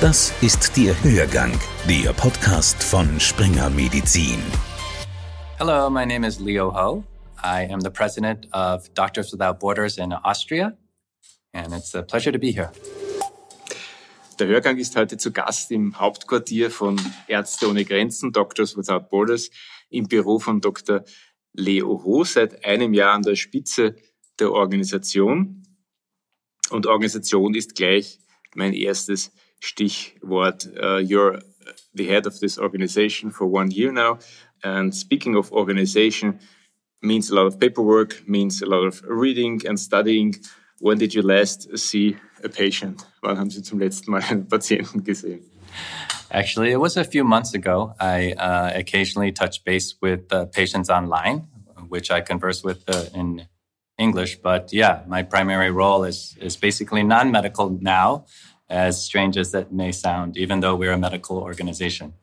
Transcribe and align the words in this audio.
Das 0.00 0.30
ist 0.42 0.76
der 0.76 0.94
Hörgang, 1.02 1.58
der 1.88 2.12
Podcast 2.12 2.82
von 2.82 3.18
Springer 3.18 3.70
Medizin. 3.70 4.42
Hello, 5.56 5.88
my 5.88 6.04
name 6.04 6.26
is 6.26 6.38
Leo 6.38 6.70
Ho. 6.70 7.02
I 7.42 7.66
am 7.72 7.80
the 7.80 7.88
president 7.88 8.46
of 8.52 8.92
Doctors 8.92 9.32
Without 9.32 9.58
Borders 9.58 9.96
in 9.96 10.12
Austria, 10.12 10.76
and 11.54 11.72
it's 11.72 11.94
a 11.94 12.02
pleasure 12.02 12.30
to 12.30 12.38
be 12.38 12.52
here. 12.52 12.70
Der 14.38 14.48
Hörgang 14.48 14.76
ist 14.76 14.94
heute 14.96 15.16
zu 15.16 15.32
Gast 15.32 15.70
im 15.70 15.98
Hauptquartier 15.98 16.70
von 16.70 17.00
Ärzte 17.26 17.66
ohne 17.66 17.86
Grenzen, 17.86 18.32
Doctors 18.32 18.76
Without 18.76 19.08
Borders, 19.08 19.48
im 19.88 20.08
Büro 20.08 20.38
von 20.38 20.60
Dr. 20.60 21.04
Leo 21.54 22.04
Ho, 22.04 22.22
seit 22.22 22.66
einem 22.66 22.92
Jahr 22.92 23.14
an 23.14 23.22
der 23.22 23.34
Spitze 23.34 23.96
der 24.38 24.52
Organisation. 24.52 25.62
Und 26.68 26.84
Organisation 26.84 27.54
ist 27.54 27.74
gleich 27.74 28.18
mein 28.54 28.74
erstes 28.74 29.32
Stichwort. 29.62 30.66
Uh, 30.82 30.98
you're 30.98 31.40
the 31.94 32.06
head 32.06 32.26
of 32.26 32.38
this 32.40 32.58
organization 32.58 33.30
for 33.30 33.46
one 33.46 33.70
year 33.70 33.92
now. 33.92 34.18
And 34.62 34.94
speaking 34.94 35.36
of 35.36 35.52
organization, 35.52 36.40
means 37.02 37.30
a 37.30 37.34
lot 37.34 37.46
of 37.46 37.58
paperwork, 37.60 38.28
means 38.28 38.62
a 38.62 38.66
lot 38.66 38.84
of 38.84 39.02
reading 39.06 39.62
and 39.66 39.78
studying. 39.78 40.34
When 40.80 40.98
did 40.98 41.14
you 41.14 41.22
last 41.22 41.78
see 41.78 42.16
a 42.42 42.48
patient? 42.48 43.06
Wann 43.22 43.36
haben 43.36 43.50
Sie 43.50 43.62
zum 43.62 43.78
letzten 43.78 44.10
Mal 44.10 44.22
einen 44.22 44.46
Patienten 44.46 45.02
gesehen? 45.04 45.40
Actually, 46.30 46.72
it 46.72 46.80
was 46.80 46.96
a 46.96 47.04
few 47.04 47.24
months 47.24 47.54
ago. 47.54 47.94
I 48.00 48.32
uh, 48.32 48.72
occasionally 48.74 49.32
touch 49.32 49.64
base 49.64 49.94
with 50.02 50.32
uh, 50.32 50.46
patients 50.46 50.90
online, 50.90 51.46
which 51.88 52.10
I 52.10 52.20
converse 52.20 52.64
with 52.64 52.82
uh, 52.88 53.04
in 53.14 53.46
English. 53.96 54.36
But 54.42 54.72
yeah, 54.72 55.02
my 55.06 55.22
primary 55.22 55.70
role 55.70 56.04
is 56.04 56.36
is 56.40 56.56
basically 56.56 57.02
non-medical 57.04 57.78
now, 57.80 58.26
as 58.68 59.04
strange 59.04 59.38
as 59.38 59.50
that 59.52 59.72
may 59.72 59.92
sound, 59.92 60.36
even 60.36 60.60
though 60.60 60.76
we're 60.76 60.92
a 60.92 60.98
medical 60.98 61.38
organization. 61.38 62.14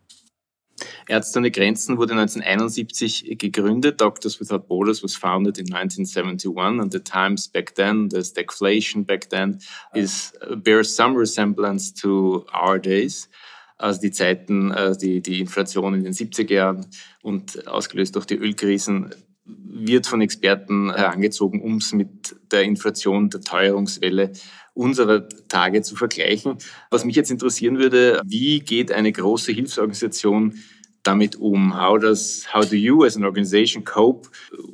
Ärzte 1.07 1.39
ohne 1.39 1.51
Grenzen 1.51 1.97
wurde 1.97 2.13
1971 2.13 3.37
gegründet. 3.37 4.01
Doctors 4.01 4.39
Without 4.39 4.67
Borders 4.67 5.03
was 5.03 5.15
founded 5.15 5.57
in 5.57 5.67
1971, 5.67 6.79
and 6.79 6.91
the 6.91 6.99
times 6.99 7.47
back 7.47 7.75
then, 7.75 8.09
the 8.09 8.23
stagflation 8.23 9.05
back 9.05 9.29
then, 9.29 9.59
is 9.93 10.33
bears 10.63 10.95
some 10.95 11.15
resemblance 11.17 11.93
to 11.93 12.45
our 12.53 12.79
days. 12.79 13.29
Also 13.77 14.01
die 14.01 14.11
Zeiten, 14.11 14.71
äh, 14.71 14.95
die, 14.97 15.21
die 15.21 15.41
Inflation 15.41 15.93
in 15.93 16.03
den 16.03 16.13
70er 16.13 16.53
Jahren 16.53 16.85
und 17.21 17.67
ausgelöst 17.67 18.15
durch 18.15 18.25
die 18.25 18.37
Ölkrisen 18.37 19.13
wird 19.45 20.07
von 20.07 20.21
Experten 20.21 20.93
herangezogen, 20.93 21.61
um 21.61 21.77
es 21.77 21.91
mit 21.91 22.35
der 22.51 22.63
Inflation, 22.63 23.29
der 23.29 23.41
Teuerungswelle 23.41 24.31
unserer 24.73 25.27
Tage 25.47 25.81
zu 25.81 25.95
vergleichen. 25.95 26.57
Was 26.89 27.05
mich 27.05 27.15
jetzt 27.15 27.31
interessieren 27.31 27.77
würde, 27.77 28.21
wie 28.25 28.59
geht 28.59 28.91
eine 28.91 29.11
große 29.11 29.51
Hilfsorganisation 29.51 30.59
damit 31.03 31.35
um? 31.35 31.73
How 31.73 31.97
does 31.97 32.45
how 32.51 32.63
do 32.63 32.75
you 32.75 33.05
as 33.05 33.15
an 33.15 33.23
organization 33.23 33.83
cope 33.83 34.29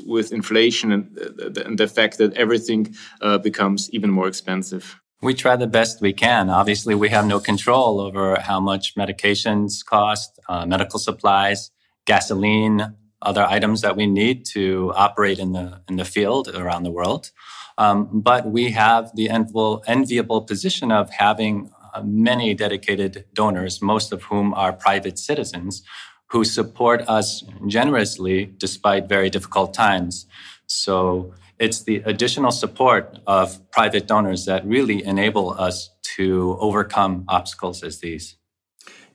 with 0.06 0.32
inflation 0.32 0.92
and, 0.92 1.58
and 1.58 1.80
the 1.80 1.88
fact 1.88 2.18
that 2.18 2.34
everything 2.36 2.96
uh, 3.22 3.38
becomes 3.38 3.90
even 3.92 4.10
more 4.10 4.28
expensive? 4.28 5.00
We 5.22 5.34
try 5.34 5.58
the 5.58 5.68
best 5.68 6.02
we 6.02 6.14
can. 6.14 6.50
Obviously, 6.50 6.96
we 6.96 7.10
have 7.10 7.26
no 7.26 7.42
control 7.42 8.00
over 8.00 8.40
how 8.40 8.62
much 8.62 8.96
medications 8.96 9.84
cost, 9.84 10.40
uh, 10.48 10.66
medical 10.66 10.98
supplies, 10.98 11.72
gasoline, 12.06 12.96
other 13.22 13.46
items 13.46 13.82
that 13.82 13.98
we 13.98 14.08
need 14.08 14.46
to 14.46 14.94
operate 14.96 15.40
in 15.40 15.52
the 15.52 15.82
in 15.90 15.98
the 15.98 16.06
field 16.06 16.48
around 16.48 16.84
the 16.84 16.92
world. 16.92 17.32
Um, 17.80 18.10
but 18.12 18.46
we 18.46 18.72
have 18.72 19.10
the 19.16 19.30
enviable, 19.30 19.84
enviable 19.88 20.42
position 20.42 20.92
of 20.92 21.10
having 21.10 21.72
uh, 21.94 22.04
many 22.04 22.54
dedicated 22.54 23.24
donors, 23.34 23.82
most 23.82 24.12
of 24.12 24.24
whom 24.24 24.54
are 24.54 24.74
private 24.74 25.18
citizens, 25.18 25.82
who 26.28 26.44
support 26.44 27.08
us 27.08 27.44
generously 27.68 28.54
despite 28.58 29.08
very 29.08 29.30
difficult 29.30 29.74
times. 29.74 30.28
So 30.68 31.34
it's 31.58 31.84
the 31.84 31.98
additional 32.06 32.52
support 32.52 33.18
of 33.26 33.60
private 33.72 34.08
donors 34.08 34.46
that 34.46 34.66
really 34.66 35.04
enable 35.04 35.52
us 35.52 35.90
to 36.18 36.58
overcome 36.60 37.24
obstacles 37.30 37.82
as 37.82 38.00
these. 38.00 38.36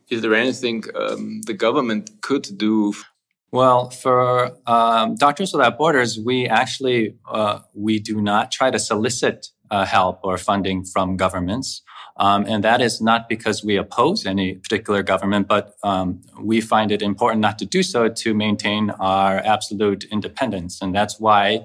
Is 0.09 0.23
there 0.23 0.35
anything 0.35 0.85
um, 0.95 1.43
the 1.47 1.55
government 1.55 2.11
could 2.23 2.47
do 2.57 2.95
well, 3.55 3.89
for 3.89 4.51
um, 4.67 5.15
Doctors 5.15 5.53
Without 5.53 5.79
Borders, 5.79 6.19
we 6.19 6.49
actually 6.49 7.15
uh, 7.31 7.61
we 7.73 8.01
do 8.01 8.21
not 8.21 8.51
try 8.51 8.69
to 8.73 8.81
solicit 8.81 9.47
uh, 9.71 9.85
help 9.85 10.19
or 10.25 10.37
funding 10.39 10.85
from 10.85 11.17
governments, 11.17 11.81
um, 12.17 12.45
and 12.49 12.65
that 12.65 12.81
is 12.81 13.01
not 13.01 13.29
because 13.29 13.63
we 13.63 13.77
oppose 13.77 14.27
any 14.27 14.55
particular 14.55 15.05
government, 15.05 15.47
but 15.47 15.77
um, 15.85 16.21
we 16.41 16.61
find 16.61 16.91
it 16.91 17.01
important 17.01 17.41
not 17.43 17.57
to 17.61 17.65
do 17.65 17.85
so 17.85 18.09
to 18.09 18.35
maintain 18.35 18.91
our 18.99 19.39
absolute 19.39 20.03
independence, 20.11 20.83
and 20.83 20.93
that's 20.93 21.21
why 21.21 21.65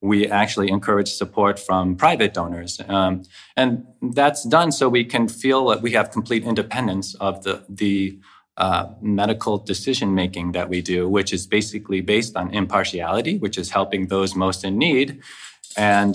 we 0.00 0.26
actually 0.26 0.72
encourage 0.72 1.12
support 1.12 1.56
from 1.56 1.94
private 1.94 2.34
donors, 2.34 2.80
um, 2.88 3.22
and 3.56 3.86
that's 4.10 4.42
done 4.42 4.72
so 4.72 4.88
we 4.88 5.04
can 5.04 5.28
feel 5.28 5.66
that 5.66 5.82
we 5.82 5.92
have 5.92 6.10
complete 6.10 6.42
independence 6.42 7.14
of 7.20 7.44
the 7.44 7.64
the 7.68 8.18
uh, 8.62 8.86
medical 9.00 9.58
decision 9.58 10.14
making 10.14 10.52
that 10.52 10.68
we 10.68 10.80
do, 10.80 11.08
which 11.08 11.32
is 11.32 11.48
basically 11.48 12.00
based 12.00 12.36
on 12.36 12.54
impartiality, 12.54 13.34
which 13.44 13.58
is 13.58 13.70
helping 13.70 14.06
those 14.06 14.36
most 14.36 14.62
in 14.64 14.78
need. 14.78 15.08
And 15.76 16.14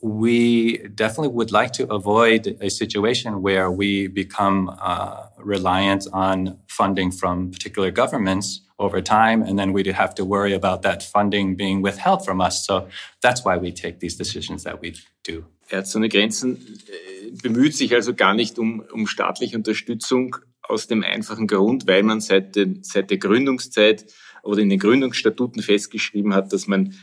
we 0.00 0.78
definitely 0.94 1.34
would 1.38 1.52
like 1.52 1.72
to 1.74 1.84
avoid 1.98 2.56
a 2.62 2.70
situation 2.70 3.42
where 3.42 3.70
we 3.70 4.06
become 4.06 4.58
uh, 4.80 5.26
reliant 5.54 6.06
on 6.14 6.58
funding 6.66 7.10
from 7.10 7.50
particular 7.50 7.90
governments 7.90 8.62
over 8.78 9.02
time, 9.02 9.42
and 9.42 9.58
then 9.58 9.74
we'd 9.74 9.86
have 9.86 10.14
to 10.14 10.24
worry 10.24 10.54
about 10.54 10.80
that 10.80 11.02
funding 11.02 11.56
being 11.56 11.82
withheld 11.82 12.24
from 12.24 12.40
us. 12.40 12.64
So 12.64 12.88
that's 13.20 13.44
why 13.44 13.58
we 13.58 13.70
take 13.72 14.00
these 14.00 14.16
decisions 14.16 14.62
that 14.64 14.80
we 14.80 14.94
do. 15.24 15.44
Ärzte 15.68 15.98
ohne 15.98 16.08
Grenzen 16.08 16.56
äh, 16.56 17.30
bemüht 17.42 17.74
sich 17.74 17.94
also 17.94 18.14
gar 18.14 18.34
nicht 18.34 18.58
um, 18.58 18.84
um 18.92 19.06
staatliche 19.06 19.56
Unterstützung, 19.56 20.36
aus 20.68 20.86
dem 20.86 21.02
einfachen 21.02 21.46
Grund, 21.46 21.86
weil 21.86 22.02
man 22.02 22.20
seit, 22.20 22.56
den, 22.56 22.82
seit 22.82 23.10
der 23.10 23.18
Gründungszeit 23.18 24.06
oder 24.42 24.60
in 24.60 24.68
den 24.68 24.78
Gründungsstatuten 24.78 25.62
festgeschrieben 25.62 26.34
hat, 26.34 26.52
dass 26.52 26.66
man 26.66 26.94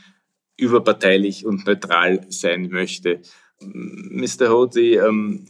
überparteilich 0.56 1.46
und 1.46 1.66
neutral 1.66 2.26
sein 2.28 2.68
möchte. 2.70 3.20
Mr. 3.60 4.50
Hody, 4.50 4.96
ähm, 4.96 5.46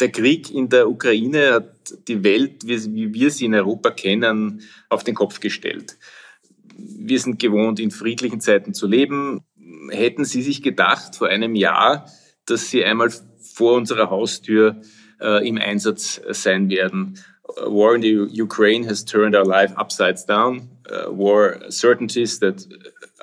der 0.00 0.10
Krieg 0.10 0.52
in 0.52 0.68
der 0.68 0.88
Ukraine 0.88 1.52
hat 1.52 2.08
die 2.08 2.24
Welt, 2.24 2.66
wie 2.66 3.14
wir 3.14 3.30
sie 3.30 3.46
in 3.46 3.54
Europa 3.54 3.90
kennen, 3.90 4.62
auf 4.88 5.04
den 5.04 5.14
Kopf 5.14 5.40
gestellt. 5.40 5.96
Wir 6.76 7.18
sind 7.18 7.38
gewohnt, 7.38 7.80
in 7.80 7.90
friedlichen 7.90 8.40
Zeiten 8.40 8.74
zu 8.74 8.86
leben. 8.86 9.40
Hätten 9.90 10.24
Sie 10.24 10.42
sich 10.42 10.62
gedacht 10.62 11.16
vor 11.16 11.28
einem 11.28 11.54
Jahr, 11.54 12.10
dass 12.44 12.70
Sie 12.70 12.84
einmal 12.84 13.10
vor 13.40 13.74
unserer 13.74 14.10
Haustür 14.10 14.80
im 15.20 15.58
Einsatz 15.58 16.20
sein 16.30 16.68
werden. 16.68 17.18
Uh, 17.48 17.70
war 17.70 17.94
in 17.94 18.00
the 18.00 18.28
Ukraine 18.32 18.84
has 18.84 19.04
turned 19.04 19.34
our 19.34 19.44
life 19.44 19.72
upside 19.76 20.18
down. 20.26 20.68
Uh, 20.90 21.10
war 21.10 21.58
certainties 21.70 22.38
that 22.40 22.66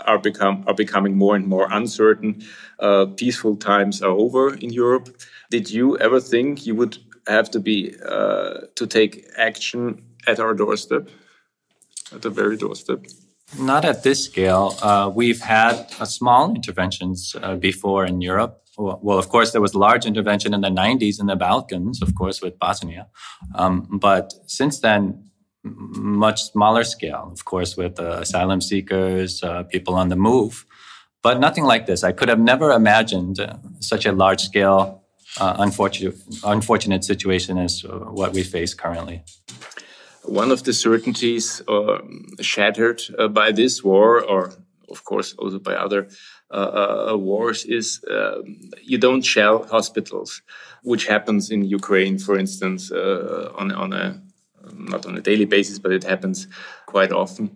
are 0.05 0.19
become 0.19 0.63
are 0.67 0.73
becoming 0.73 1.15
more 1.17 1.35
and 1.35 1.47
more 1.47 1.67
uncertain. 1.71 2.43
Uh, 2.79 3.05
peaceful 3.05 3.55
times 3.55 4.01
are 4.01 4.11
over 4.11 4.53
in 4.55 4.71
Europe. 4.71 5.09
Did 5.51 5.69
you 5.71 5.97
ever 5.97 6.19
think 6.19 6.65
you 6.65 6.75
would 6.75 6.97
have 7.27 7.51
to 7.51 7.59
be 7.59 7.95
uh, 8.05 8.61
to 8.75 8.87
take 8.87 9.25
action 9.37 10.03
at 10.27 10.39
our 10.39 10.53
doorstep, 10.53 11.09
at 12.13 12.21
the 12.21 12.29
very 12.29 12.57
doorstep? 12.57 13.05
Not 13.59 13.85
at 13.85 14.03
this 14.03 14.25
scale. 14.25 14.75
Uh, 14.81 15.11
we've 15.13 15.41
had 15.41 15.89
small 16.07 16.55
interventions 16.55 17.35
uh, 17.41 17.55
before 17.55 18.05
in 18.05 18.21
Europe. 18.21 18.62
Well, 18.77 19.19
of 19.19 19.29
course, 19.29 19.51
there 19.51 19.61
was 19.61 19.75
large 19.75 20.05
intervention 20.05 20.53
in 20.53 20.61
the 20.61 20.69
90s 20.69 21.19
in 21.19 21.27
the 21.27 21.35
Balkans, 21.35 22.01
of 22.01 22.15
course, 22.15 22.41
with 22.41 22.57
Bosnia. 22.57 23.07
Um, 23.53 23.87
but 24.01 24.33
since 24.47 24.79
then, 24.79 25.29
much 25.63 26.43
smaller 26.43 26.83
scale, 26.83 27.29
of 27.31 27.45
course, 27.45 27.77
with 27.77 27.99
uh, 27.99 28.19
asylum 28.21 28.61
seekers, 28.61 29.43
uh, 29.43 29.63
people 29.63 29.93
on 29.93 30.09
the 30.09 30.15
move. 30.15 30.65
But 31.21 31.39
nothing 31.39 31.65
like 31.65 31.85
this. 31.85 32.03
I 32.03 32.11
could 32.11 32.29
have 32.29 32.39
never 32.39 32.71
imagined 32.71 33.39
uh, 33.39 33.57
such 33.79 34.05
a 34.05 34.11
large 34.11 34.41
scale, 34.41 35.03
unfortunate, 35.39 36.15
unfortunate 36.43 37.03
situation 37.03 37.57
as 37.57 37.85
what 37.87 38.33
we 38.33 38.43
face 38.43 38.73
currently. 38.73 39.23
One 40.23 40.51
of 40.51 40.63
the 40.63 40.73
certainties 40.73 41.61
uh, 41.67 41.99
shattered 42.41 43.01
uh, 43.19 43.27
by 43.27 43.51
this 43.51 43.83
war, 43.83 44.23
or 44.23 44.53
of 44.89 45.03
course 45.03 45.33
also 45.33 45.59
by 45.59 45.73
other 45.75 46.07
uh, 46.53 47.11
uh 47.13 47.17
wars, 47.17 47.65
is 47.65 48.01
you 48.81 48.97
don't 48.97 49.23
shell 49.23 49.65
hospitals, 49.69 50.41
which 50.83 51.07
happens 51.07 51.49
in 51.49 51.63
Ukraine, 51.63 52.17
for 52.19 52.37
instance, 52.37 52.91
uh, 52.91 53.51
on, 53.57 53.71
on 53.71 53.93
a 53.93 54.21
not 54.77 55.05
on 55.05 55.17
a 55.17 55.21
daily 55.21 55.45
basis, 55.45 55.79
but 55.79 55.91
it 55.91 56.03
happens 56.03 56.47
quite 56.85 57.11
often. 57.11 57.49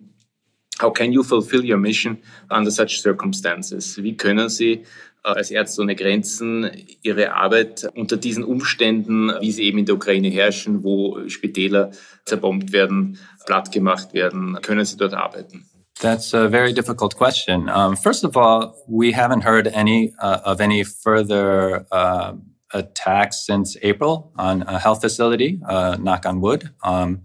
How 0.78 0.90
can 0.90 1.12
you 1.12 1.24
fulfill 1.24 1.64
your 1.64 1.78
mission 1.78 2.22
under 2.50 2.70
such 2.70 3.00
circumstances? 3.00 3.96
Wie 3.96 4.16
können 4.16 4.48
Sie 4.48 4.84
als 5.22 5.50
Ärzte 5.50 5.82
ohne 5.82 5.96
Grenzen 5.96 6.70
Ihre 7.02 7.34
Arbeit 7.34 7.88
unter 7.94 8.16
diesen 8.16 8.44
Umständen, 8.44 9.32
wie 9.40 9.52
sie 9.52 9.64
eben 9.64 9.78
in 9.78 9.86
der 9.86 9.96
Ukraine 9.96 10.28
herrschen, 10.28 10.84
wo 10.84 11.28
Spitäler 11.28 11.90
zerbombt 12.24 12.72
werden, 12.72 13.18
platt 13.46 13.72
gemacht 13.72 14.14
werden, 14.14 14.58
können 14.62 14.84
Sie 14.84 14.96
dort 14.96 15.14
arbeiten? 15.14 15.67
That's 16.00 16.32
a 16.32 16.48
very 16.48 16.72
difficult 16.72 17.16
question. 17.16 17.68
Um, 17.68 17.96
first 17.96 18.22
of 18.22 18.36
all, 18.36 18.80
we 18.86 19.12
haven't 19.12 19.40
heard 19.42 19.66
any 19.66 20.12
uh, 20.20 20.40
of 20.44 20.60
any 20.60 20.84
further 20.84 21.86
uh, 21.90 22.34
attacks 22.72 23.44
since 23.44 23.76
April 23.82 24.32
on 24.36 24.62
a 24.62 24.78
health 24.78 25.00
facility. 25.00 25.60
Uh, 25.66 25.96
knock 26.00 26.24
on 26.24 26.40
wood. 26.40 26.70
Um, 26.84 27.22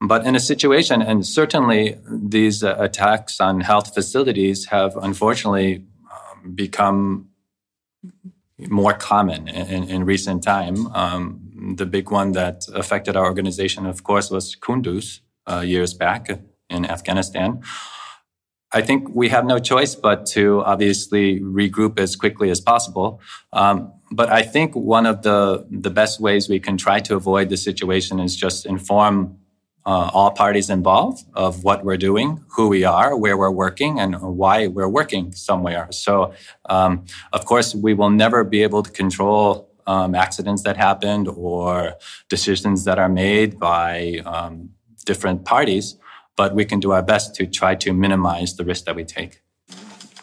but 0.00 0.26
in 0.26 0.34
a 0.34 0.40
situation, 0.40 1.02
and 1.02 1.26
certainly 1.26 1.98
these 2.08 2.62
uh, 2.62 2.76
attacks 2.78 3.40
on 3.40 3.60
health 3.60 3.92
facilities 3.94 4.66
have 4.66 4.96
unfortunately 4.96 5.84
um, 6.12 6.54
become 6.54 7.28
more 8.58 8.94
common 8.94 9.48
in, 9.48 9.84
in 9.84 10.04
recent 10.04 10.42
time. 10.42 10.86
Um, 10.94 11.74
the 11.76 11.86
big 11.86 12.10
one 12.10 12.32
that 12.32 12.66
affected 12.74 13.16
our 13.16 13.24
organization, 13.24 13.84
of 13.84 14.02
course, 14.02 14.30
was 14.30 14.56
Kunduz 14.56 15.20
uh, 15.46 15.60
years 15.60 15.92
back 15.92 16.30
in 16.68 16.86
Afghanistan. 16.86 17.62
I 18.72 18.82
think 18.82 19.14
we 19.14 19.28
have 19.28 19.46
no 19.46 19.58
choice 19.58 19.94
but 19.94 20.26
to 20.26 20.62
obviously 20.64 21.40
regroup 21.40 21.98
as 21.98 22.16
quickly 22.16 22.50
as 22.50 22.60
possible. 22.60 23.20
Um, 23.52 23.92
but 24.10 24.28
I 24.28 24.42
think 24.42 24.74
one 24.74 25.06
of 25.06 25.22
the 25.22 25.66
the 25.70 25.90
best 25.90 26.20
ways 26.20 26.48
we 26.48 26.60
can 26.60 26.76
try 26.76 27.00
to 27.00 27.16
avoid 27.16 27.48
the 27.48 27.56
situation 27.56 28.20
is 28.20 28.36
just 28.36 28.66
inform 28.66 29.38
uh, 29.84 30.10
all 30.12 30.32
parties 30.32 30.68
involved 30.68 31.24
of 31.34 31.62
what 31.62 31.84
we're 31.84 31.96
doing, 31.96 32.44
who 32.56 32.68
we 32.68 32.82
are, 32.84 33.16
where 33.16 33.36
we're 33.36 33.52
working, 33.52 34.00
and 34.00 34.20
why 34.20 34.66
we're 34.66 34.88
working 34.88 35.32
somewhere. 35.32 35.86
So, 35.92 36.34
um, 36.68 37.04
of 37.32 37.44
course, 37.44 37.72
we 37.74 37.94
will 37.94 38.10
never 38.10 38.42
be 38.42 38.64
able 38.64 38.82
to 38.82 38.90
control 38.90 39.70
um, 39.86 40.16
accidents 40.16 40.62
that 40.62 40.76
happened 40.76 41.28
or 41.28 41.94
decisions 42.28 42.84
that 42.84 42.98
are 42.98 43.08
made 43.08 43.60
by 43.60 44.20
um, 44.26 44.70
different 45.04 45.44
parties 45.44 45.96
but 46.36 46.54
we 46.54 46.64
can 46.64 46.80
do 46.80 46.92
our 46.92 47.02
best 47.02 47.34
to 47.36 47.46
try 47.46 47.74
to 47.74 47.92
minimize 47.92 48.54
the 48.56 48.64
risk 48.64 48.84
that 48.84 48.96
we 48.96 49.04
take. 49.04 49.40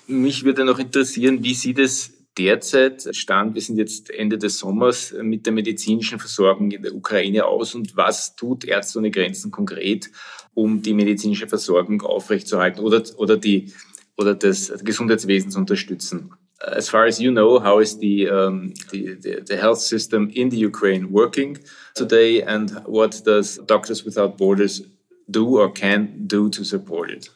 Mich 0.08 0.44
würde 0.44 0.66
noch 0.66 0.80
interessieren, 0.80 1.44
wie 1.44 1.54
sieht 1.54 1.80
es 1.80 2.12
derzeit 2.38 3.16
stand, 3.16 3.56
wir 3.56 3.62
sind 3.62 3.78
jetzt 3.78 4.10
Ende 4.10 4.38
des 4.38 4.60
Sommers 4.60 5.14
mit 5.22 5.46
der 5.46 5.54
medizinischen 5.54 6.20
Versorgung 6.20 6.72
in 6.72 6.82
der 6.82 6.94
Ukraine 6.94 7.46
aus 7.46 7.76
und 7.76 7.96
was 7.96 8.36
tut 8.36 8.66
Ärzte 8.66 9.00
ohne 9.00 9.12
Grenzen 9.12 9.52
konkret, 9.52 10.10
um 10.54 10.82
die 10.82 10.94
medizinische 10.94 11.48
Versorgung 11.48 12.02
aufrechtzuerhalten 12.02 12.82
oder, 12.82 13.04
oder, 13.18 13.38
die, 13.38 13.72
oder 14.18 14.36
das 14.36 14.74
Gesundheitswesen 14.84 15.52
zu 15.52 15.60
unterstützen? 15.60 16.32
As 16.60 16.88
far 16.88 17.06
as 17.06 17.20
you 17.20 17.30
know, 17.30 17.62
how 17.62 17.82
is 17.82 17.98
the, 18.00 18.30
um, 18.30 18.74
the, 18.90 19.18
the, 19.20 19.42
the 19.46 19.58
health 19.58 19.80
system 19.80 20.30
in 20.30 20.50
the 20.50 20.66
Ukraine 20.66 21.12
working 21.12 21.60
today 21.94 22.42
and 22.42 22.72
what 22.86 23.22
does 23.26 23.60
Doctors 23.68 24.06
Without 24.06 24.38
Borders 24.38 24.82
do 25.30 25.60
or 25.60 25.72
can 25.72 26.28
do 26.28 26.50
to 26.50 26.64
support 26.64 27.12
it? 27.12 27.30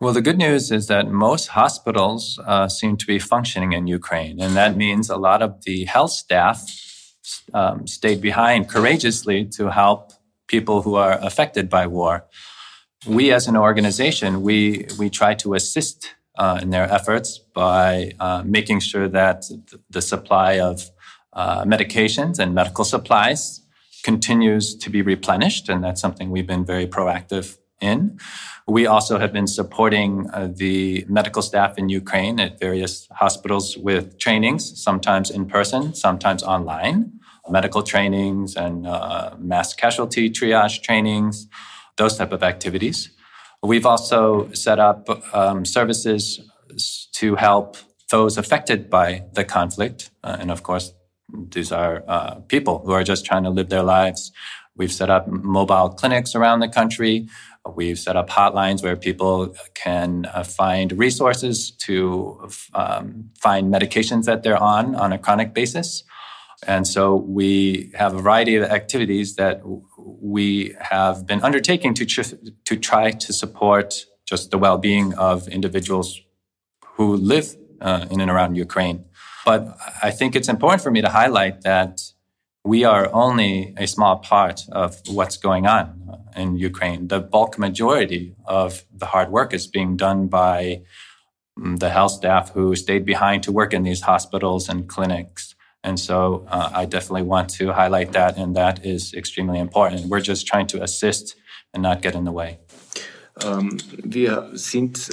Well, 0.00 0.12
the 0.12 0.20
good 0.20 0.38
news 0.38 0.70
is 0.70 0.88
that 0.88 1.08
most 1.08 1.48
hospitals 1.48 2.38
uh, 2.44 2.68
seem 2.68 2.96
to 2.96 3.06
be 3.06 3.18
functioning 3.18 3.72
in 3.72 3.86
Ukraine, 3.86 4.40
and 4.40 4.54
that 4.56 4.76
means 4.76 5.08
a 5.08 5.16
lot 5.16 5.40
of 5.40 5.64
the 5.64 5.84
health 5.84 6.10
staff 6.10 6.58
um, 7.54 7.86
stayed 7.86 8.20
behind 8.20 8.68
courageously 8.68 9.46
to 9.56 9.70
help 9.70 10.12
people 10.46 10.82
who 10.82 10.96
are 10.96 11.18
affected 11.22 11.70
by 11.70 11.86
war. 11.86 12.26
We, 13.06 13.32
as 13.32 13.46
an 13.46 13.56
organization, 13.56 14.42
we 14.42 14.86
we 14.98 15.10
try 15.10 15.34
to 15.34 15.54
assist 15.54 16.14
uh, 16.36 16.58
in 16.62 16.70
their 16.70 16.90
efforts 16.90 17.38
by 17.38 18.12
uh, 18.20 18.42
making 18.44 18.80
sure 18.80 19.08
that 19.08 19.44
the 19.90 20.02
supply 20.02 20.60
of 20.60 20.90
uh, 21.32 21.64
medications 21.64 22.38
and 22.38 22.54
medical 22.54 22.84
supplies 22.84 23.63
continues 24.04 24.76
to 24.76 24.90
be 24.90 25.02
replenished, 25.02 25.68
and 25.68 25.82
that's 25.82 26.00
something 26.00 26.30
we've 26.30 26.46
been 26.46 26.64
very 26.64 26.86
proactive 26.86 27.58
in. 27.80 28.18
We 28.68 28.86
also 28.86 29.18
have 29.18 29.32
been 29.32 29.46
supporting 29.46 30.30
uh, 30.32 30.48
the 30.54 31.04
medical 31.08 31.42
staff 31.42 31.76
in 31.76 31.88
Ukraine 31.88 32.38
at 32.38 32.60
various 32.60 33.08
hospitals 33.10 33.76
with 33.76 34.18
trainings, 34.18 34.62
sometimes 34.80 35.30
in 35.30 35.46
person, 35.46 35.94
sometimes 35.94 36.42
online, 36.42 37.12
medical 37.48 37.82
trainings 37.82 38.56
and 38.56 38.86
uh, 38.86 39.34
mass 39.38 39.74
casualty 39.74 40.30
triage 40.30 40.82
trainings, 40.82 41.46
those 41.96 42.16
type 42.16 42.32
of 42.32 42.42
activities. 42.42 43.10
We've 43.62 43.86
also 43.86 44.50
set 44.52 44.78
up 44.78 45.08
um, 45.34 45.64
services 45.64 46.40
to 47.14 47.36
help 47.36 47.76
those 48.10 48.36
affected 48.38 48.90
by 48.90 49.24
the 49.32 49.44
conflict, 49.44 50.10
uh, 50.22 50.36
and 50.40 50.50
of 50.50 50.62
course, 50.62 50.92
these 51.50 51.72
are 51.72 52.04
uh, 52.06 52.34
people 52.48 52.82
who 52.84 52.92
are 52.92 53.04
just 53.04 53.24
trying 53.24 53.44
to 53.44 53.50
live 53.50 53.68
their 53.68 53.82
lives. 53.82 54.32
We've 54.76 54.92
set 54.92 55.10
up 55.10 55.28
mobile 55.28 55.90
clinics 55.90 56.34
around 56.34 56.60
the 56.60 56.68
country. 56.68 57.28
We've 57.74 57.98
set 57.98 58.16
up 58.16 58.28
hotlines 58.28 58.82
where 58.82 58.96
people 58.96 59.54
can 59.74 60.26
uh, 60.26 60.44
find 60.44 60.92
resources 60.98 61.70
to 61.86 62.48
um, 62.74 63.30
find 63.40 63.72
medications 63.72 64.24
that 64.24 64.42
they're 64.42 64.62
on 64.62 64.94
on 64.94 65.12
a 65.12 65.18
chronic 65.18 65.54
basis. 65.54 66.04
And 66.66 66.86
so 66.86 67.16
we 67.16 67.90
have 67.94 68.14
a 68.14 68.20
variety 68.20 68.56
of 68.56 68.64
activities 68.64 69.36
that 69.36 69.62
we 69.98 70.74
have 70.80 71.26
been 71.26 71.42
undertaking 71.42 71.94
to, 71.94 72.06
tr- 72.06 72.36
to 72.64 72.76
try 72.76 73.10
to 73.10 73.32
support 73.32 74.06
just 74.26 74.50
the 74.50 74.58
well 74.58 74.78
being 74.78 75.14
of 75.14 75.48
individuals 75.48 76.20
who 76.96 77.16
live 77.16 77.56
uh, 77.80 78.06
in 78.10 78.20
and 78.20 78.30
around 78.30 78.56
Ukraine. 78.56 79.04
But 79.44 79.76
I 80.02 80.10
think 80.10 80.34
it's 80.34 80.48
important 80.48 80.82
for 80.82 80.90
me 80.90 81.02
to 81.02 81.08
highlight 81.08 81.62
that 81.62 82.00
we 82.64 82.84
are 82.84 83.12
only 83.12 83.74
a 83.76 83.86
small 83.86 84.16
part 84.16 84.62
of 84.72 85.00
what's 85.08 85.36
going 85.36 85.66
on 85.66 86.18
in 86.34 86.56
Ukraine. 86.56 87.08
The 87.08 87.20
bulk 87.20 87.58
majority 87.58 88.34
of 88.46 88.84
the 88.92 89.06
hard 89.06 89.30
work 89.30 89.52
is 89.52 89.66
being 89.66 89.96
done 89.96 90.28
by 90.28 90.82
mm, 91.58 91.78
the 91.78 91.90
health 91.90 92.12
staff 92.12 92.50
who 92.54 92.74
stayed 92.74 93.04
behind 93.04 93.42
to 93.42 93.52
work 93.52 93.74
in 93.74 93.82
these 93.82 94.00
hospitals 94.00 94.68
and 94.68 94.88
clinics. 94.88 95.54
And 95.82 96.00
so 96.00 96.46
uh, 96.48 96.70
I 96.74 96.86
definitely 96.86 97.22
want 97.22 97.50
to 97.50 97.72
highlight 97.72 98.12
that, 98.12 98.38
and 98.38 98.56
that 98.56 98.86
is 98.86 99.12
extremely 99.12 99.58
important. 99.58 100.06
We're 100.06 100.22
just 100.22 100.46
trying 100.46 100.66
to 100.68 100.82
assist 100.82 101.36
and 101.74 101.82
not 101.82 102.00
get 102.00 102.14
in 102.14 102.24
the 102.24 102.32
way. 102.32 102.58
Um, 103.44 103.78
wir 104.04 104.50
sind 104.54 105.10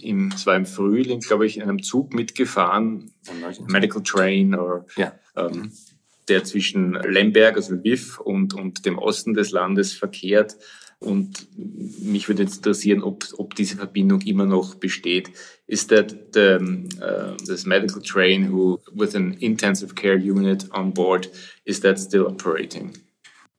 im, 0.00 0.32
es 0.34 0.46
war 0.46 0.56
im 0.56 0.66
Frühling, 0.66 1.20
glaube 1.20 1.46
ich, 1.46 1.56
in 1.56 1.62
einem 1.62 1.82
Zug 1.82 2.14
mitgefahren, 2.14 3.12
Medical 3.66 4.02
Train, 4.02 4.54
oder, 4.54 4.86
yeah. 4.98 5.18
ähm, 5.36 5.72
der 6.28 6.44
zwischen 6.44 6.94
Lemberg, 6.94 7.56
also 7.56 7.74
Lviv, 7.74 8.18
und, 8.20 8.54
und 8.54 8.86
dem 8.86 8.98
Osten 8.98 9.34
des 9.34 9.50
Landes 9.50 9.92
verkehrt. 9.92 10.56
Und 11.00 11.48
mich 12.02 12.28
würde 12.28 12.44
jetzt 12.44 12.58
interessieren, 12.58 13.02
ob, 13.02 13.26
ob 13.36 13.54
diese 13.54 13.76
Verbindung 13.76 14.22
immer 14.22 14.46
noch 14.46 14.74
besteht. 14.74 15.30
Is 15.66 15.86
that 15.88 16.14
the, 16.32 16.58
uh, 17.02 17.36
this 17.44 17.66
medical 17.66 18.00
train 18.00 18.50
who, 18.50 18.80
with 18.94 19.14
an 19.14 19.34
intensive 19.40 19.94
care 19.94 20.16
unit 20.16 20.66
on 20.72 20.94
board, 20.94 21.28
is 21.64 21.80
that 21.80 21.98
still 21.98 22.26
operating? 22.26 22.92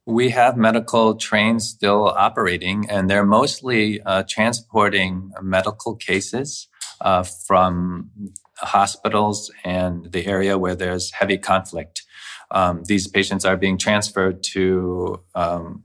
We 0.05 0.29
have 0.29 0.55
medical 0.55 1.15
trains 1.15 1.67
still 1.67 2.07
operating, 2.09 2.89
and 2.89 3.09
they're 3.09 3.25
mostly 3.25 4.01
uh, 4.01 4.23
transporting 4.29 5.31
medical 5.41 5.95
cases 5.95 6.67
uh, 7.01 7.23
from 7.23 8.11
hospitals 8.57 9.51
and 9.63 10.11
the 10.11 10.27
area 10.27 10.57
where 10.57 10.75
there's 10.75 11.11
heavy 11.11 11.37
conflict. 11.37 12.03
Um, 12.51 12.83
these 12.83 13.07
patients 13.07 13.45
are 13.45 13.57
being 13.57 13.77
transferred 13.77 14.43
to 14.53 15.21
um, 15.33 15.83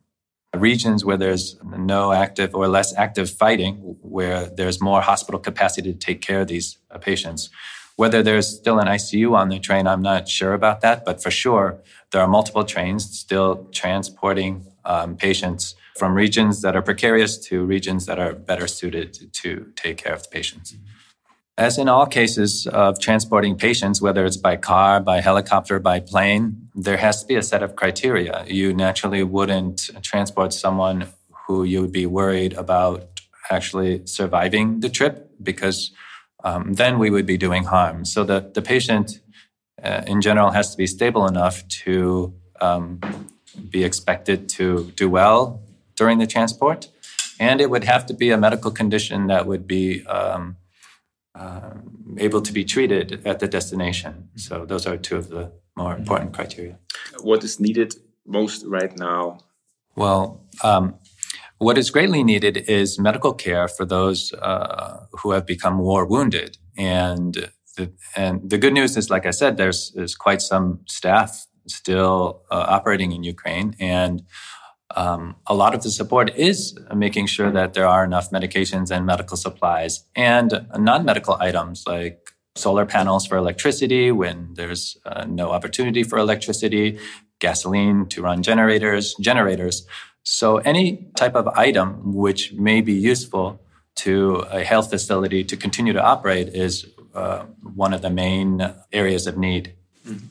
regions 0.54 1.04
where 1.04 1.16
there's 1.16 1.56
no 1.64 2.12
active 2.12 2.54
or 2.54 2.68
less 2.68 2.94
active 2.96 3.30
fighting, 3.30 3.76
where 4.02 4.46
there's 4.46 4.82
more 4.82 5.00
hospital 5.00 5.40
capacity 5.40 5.92
to 5.92 5.98
take 5.98 6.20
care 6.20 6.42
of 6.42 6.48
these 6.48 6.78
uh, 6.90 6.98
patients. 6.98 7.48
Whether 8.00 8.22
there's 8.22 8.48
still 8.48 8.78
an 8.78 8.86
ICU 8.86 9.36
on 9.36 9.50
the 9.50 9.58
train, 9.58 9.86
I'm 9.86 10.00
not 10.00 10.26
sure 10.26 10.54
about 10.54 10.80
that, 10.80 11.04
but 11.04 11.22
for 11.22 11.30
sure, 11.30 11.82
there 12.12 12.22
are 12.22 12.26
multiple 12.26 12.64
trains 12.64 13.04
still 13.04 13.68
transporting 13.72 14.64
um, 14.86 15.18
patients 15.18 15.74
from 15.98 16.14
regions 16.14 16.62
that 16.62 16.74
are 16.74 16.80
precarious 16.80 17.36
to 17.48 17.62
regions 17.62 18.06
that 18.06 18.18
are 18.18 18.32
better 18.32 18.66
suited 18.66 19.12
to, 19.12 19.26
to 19.42 19.66
take 19.76 19.98
care 19.98 20.14
of 20.14 20.22
the 20.22 20.30
patients. 20.30 20.74
As 21.58 21.76
in 21.76 21.90
all 21.90 22.06
cases 22.06 22.66
of 22.68 22.98
transporting 22.98 23.54
patients, 23.54 24.00
whether 24.00 24.24
it's 24.24 24.38
by 24.38 24.56
car, 24.56 25.00
by 25.00 25.20
helicopter, 25.20 25.78
by 25.78 26.00
plane, 26.00 26.70
there 26.74 26.96
has 26.96 27.20
to 27.20 27.26
be 27.26 27.36
a 27.36 27.42
set 27.42 27.62
of 27.62 27.76
criteria. 27.76 28.46
You 28.46 28.72
naturally 28.72 29.22
wouldn't 29.24 29.90
transport 30.02 30.54
someone 30.54 31.08
who 31.46 31.64
you 31.64 31.82
would 31.82 31.92
be 31.92 32.06
worried 32.06 32.54
about 32.54 33.10
actually 33.50 34.06
surviving 34.06 34.80
the 34.80 34.88
trip 34.88 35.32
because 35.42 35.92
um, 36.44 36.74
then 36.74 36.98
we 36.98 37.10
would 37.10 37.26
be 37.26 37.36
doing 37.36 37.64
harm. 37.64 38.04
So 38.04 38.24
the, 38.24 38.50
the 38.54 38.62
patient 38.62 39.20
uh, 39.82 40.02
in 40.06 40.20
general 40.20 40.50
has 40.50 40.70
to 40.72 40.76
be 40.76 40.86
stable 40.86 41.26
enough 41.26 41.66
to 41.84 42.34
um, 42.60 43.00
be 43.70 43.84
expected 43.84 44.48
to 44.50 44.92
do 44.96 45.08
well 45.08 45.62
during 45.96 46.18
the 46.18 46.26
transport. 46.26 46.88
And 47.38 47.60
it 47.60 47.70
would 47.70 47.84
have 47.84 48.04
to 48.06 48.14
be 48.14 48.30
a 48.30 48.36
medical 48.36 48.70
condition 48.70 49.26
that 49.28 49.46
would 49.46 49.66
be 49.66 50.04
um, 50.06 50.56
uh, 51.34 51.70
able 52.18 52.42
to 52.42 52.52
be 52.52 52.64
treated 52.64 53.26
at 53.26 53.40
the 53.40 53.48
destination. 53.48 54.28
So 54.36 54.66
those 54.66 54.86
are 54.86 54.96
two 54.96 55.16
of 55.16 55.28
the 55.28 55.52
more 55.76 55.94
important 55.96 56.32
criteria. 56.34 56.78
What 57.22 57.42
is 57.44 57.58
needed 57.58 57.94
most 58.26 58.64
right 58.66 58.94
now? 58.96 59.38
Well, 59.96 60.42
um, 60.62 60.96
what 61.60 61.76
is 61.76 61.90
greatly 61.90 62.24
needed 62.24 62.56
is 62.68 62.98
medical 62.98 63.34
care 63.34 63.68
for 63.68 63.84
those 63.84 64.32
uh, 64.32 65.04
who 65.12 65.32
have 65.32 65.44
become 65.44 65.78
war 65.78 66.06
wounded. 66.06 66.56
And 66.76 67.50
the, 67.76 67.92
and 68.16 68.48
the 68.48 68.56
good 68.56 68.72
news 68.72 68.96
is, 68.96 69.10
like 69.10 69.26
I 69.26 69.30
said, 69.30 69.58
there's, 69.58 69.92
there's 69.94 70.14
quite 70.14 70.40
some 70.40 70.80
staff 70.88 71.46
still 71.68 72.42
uh, 72.50 72.64
operating 72.66 73.12
in 73.12 73.24
Ukraine. 73.24 73.76
And 73.78 74.22
um, 74.96 75.36
a 75.46 75.54
lot 75.54 75.74
of 75.74 75.82
the 75.82 75.90
support 75.90 76.34
is 76.34 76.78
making 76.96 77.26
sure 77.26 77.50
that 77.50 77.74
there 77.74 77.86
are 77.86 78.04
enough 78.04 78.30
medications 78.30 78.90
and 78.90 79.04
medical 79.04 79.36
supplies 79.36 80.04
and 80.16 80.66
non 80.78 81.04
medical 81.04 81.36
items 81.40 81.84
like 81.86 82.30
solar 82.56 82.86
panels 82.86 83.26
for 83.26 83.36
electricity 83.36 84.10
when 84.10 84.54
there's 84.54 84.96
uh, 85.04 85.26
no 85.28 85.50
opportunity 85.50 86.04
for 86.04 86.18
electricity, 86.18 86.98
gasoline 87.38 88.06
to 88.06 88.22
run 88.22 88.42
generators, 88.42 89.14
generators. 89.20 89.86
So, 90.22 90.58
any 90.58 91.10
type 91.16 91.34
of 91.34 91.48
item 91.48 92.14
which 92.14 92.52
may 92.52 92.82
be 92.82 92.92
useful 92.92 93.60
to 93.96 94.44
a 94.50 94.62
health 94.62 94.90
facility 94.90 95.44
to 95.44 95.56
continue 95.56 95.92
to 95.92 96.02
operate 96.02 96.48
is 96.54 96.86
uh, 97.14 97.44
one 97.74 97.92
of 97.92 98.02
the 98.02 98.10
main 98.10 98.72
areas 98.92 99.26
of 99.26 99.36
need. 99.36 99.74
Mhm. 100.04 100.30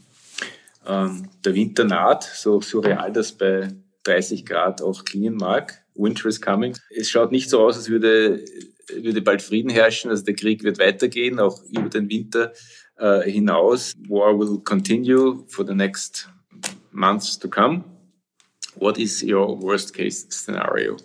Der 1.44 1.54
Winter 1.54 1.84
naht, 1.84 2.24
so 2.24 2.62
surreal 2.62 3.12
das 3.12 3.32
bei 3.32 3.70
30 4.06 4.46
Grad 4.46 4.82
auch 4.82 5.06
klingen 5.06 5.36
mag. 5.36 5.84
Winter 5.94 6.28
is 6.28 6.42
coming. 6.42 6.76
Es 6.90 7.10
schaut 7.10 7.32
nicht 7.32 7.50
so 7.50 7.60
aus, 7.60 7.78
als 7.78 7.90
würde, 7.90 8.44
würde 8.88 9.22
bald 9.22 9.42
Frieden 9.42 9.70
herrschen. 9.70 10.10
Also 10.10 10.24
der 10.24 10.36
Krieg 10.36 10.64
wird 10.64 10.80
weitergehen, 10.80 11.40
auch 11.40 11.62
über 11.66 11.90
den 11.90 12.10
Winter 12.10 12.54
äh, 12.98 13.30
hinaus. 13.30 13.94
War 14.08 14.40
will 14.40 14.60
continue 14.64 15.44
for 15.48 15.66
the 15.66 15.76
next 15.76 16.28
months 16.92 17.38
to 17.38 17.48
come. 17.48 17.84
What 18.80 18.98
is 18.98 19.22
your 19.22 19.58
worst 19.58 19.94
case 19.94 20.26
scenario? 20.30 20.96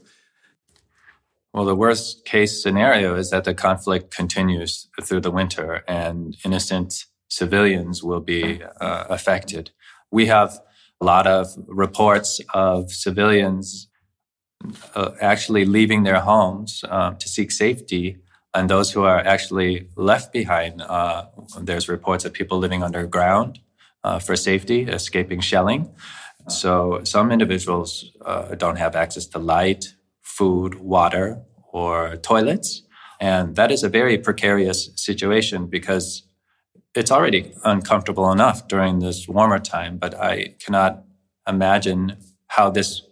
Well, 1.52 1.64
the 1.64 1.74
worst 1.74 2.24
case 2.24 2.62
scenario 2.62 3.16
is 3.16 3.30
that 3.30 3.42
the 3.42 3.54
conflict 3.54 4.14
continues 4.14 4.88
through 5.02 5.22
the 5.22 5.32
winter 5.32 5.82
and 5.88 6.36
innocent 6.44 7.04
civilians 7.28 8.02
will 8.02 8.20
be 8.20 8.62
uh, 8.80 9.04
affected. 9.08 9.72
We 10.12 10.26
have 10.26 10.60
a 11.00 11.04
lot 11.04 11.26
of 11.26 11.48
reports 11.66 12.40
of 12.54 12.92
civilians 12.92 13.88
uh, 14.94 15.10
actually 15.20 15.64
leaving 15.64 16.04
their 16.04 16.20
homes 16.20 16.84
uh, 16.88 17.14
to 17.14 17.28
seek 17.28 17.50
safety, 17.50 18.18
and 18.54 18.70
those 18.70 18.92
who 18.92 19.02
are 19.02 19.18
actually 19.18 19.88
left 19.96 20.32
behind. 20.32 20.80
Uh, 20.80 21.26
there's 21.60 21.88
reports 21.88 22.24
of 22.24 22.32
people 22.32 22.58
living 22.58 22.82
underground 22.84 23.58
uh, 24.04 24.20
for 24.20 24.36
safety, 24.36 24.82
escaping 24.82 25.40
shelling. 25.40 25.92
So 26.48 27.00
some 27.04 27.32
individuals 27.32 28.12
uh, 28.24 28.54
don't 28.54 28.76
have 28.76 28.94
access 28.94 29.26
to 29.28 29.38
light, 29.38 29.94
food, 30.20 30.76
water, 30.76 31.42
or 31.72 32.16
toilets. 32.16 32.82
And 33.20 33.56
that 33.56 33.70
is 33.70 33.82
a 33.82 33.88
very 33.88 34.18
precarious 34.18 34.90
situation 34.96 35.66
because 35.66 36.22
it's 36.94 37.10
already 37.10 37.52
uncomfortable 37.64 38.30
enough 38.30 38.68
during 38.68 39.00
this 39.00 39.26
warmer 39.28 39.58
time, 39.58 39.98
but 39.98 40.14
I 40.14 40.54
cannot 40.64 41.04
imagine 41.48 42.16
how 42.48 42.70
this 42.70 43.02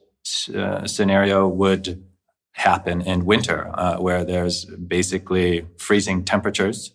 uh, 0.55 0.87
scenario 0.87 1.49
would 1.49 2.05
happen 2.53 3.01
in 3.01 3.25
winter, 3.25 3.71
uh, 3.75 3.97
where 3.97 4.25
there's 4.25 4.65
basically 4.67 5.67
freezing 5.79 6.25
temperatures. 6.25 6.95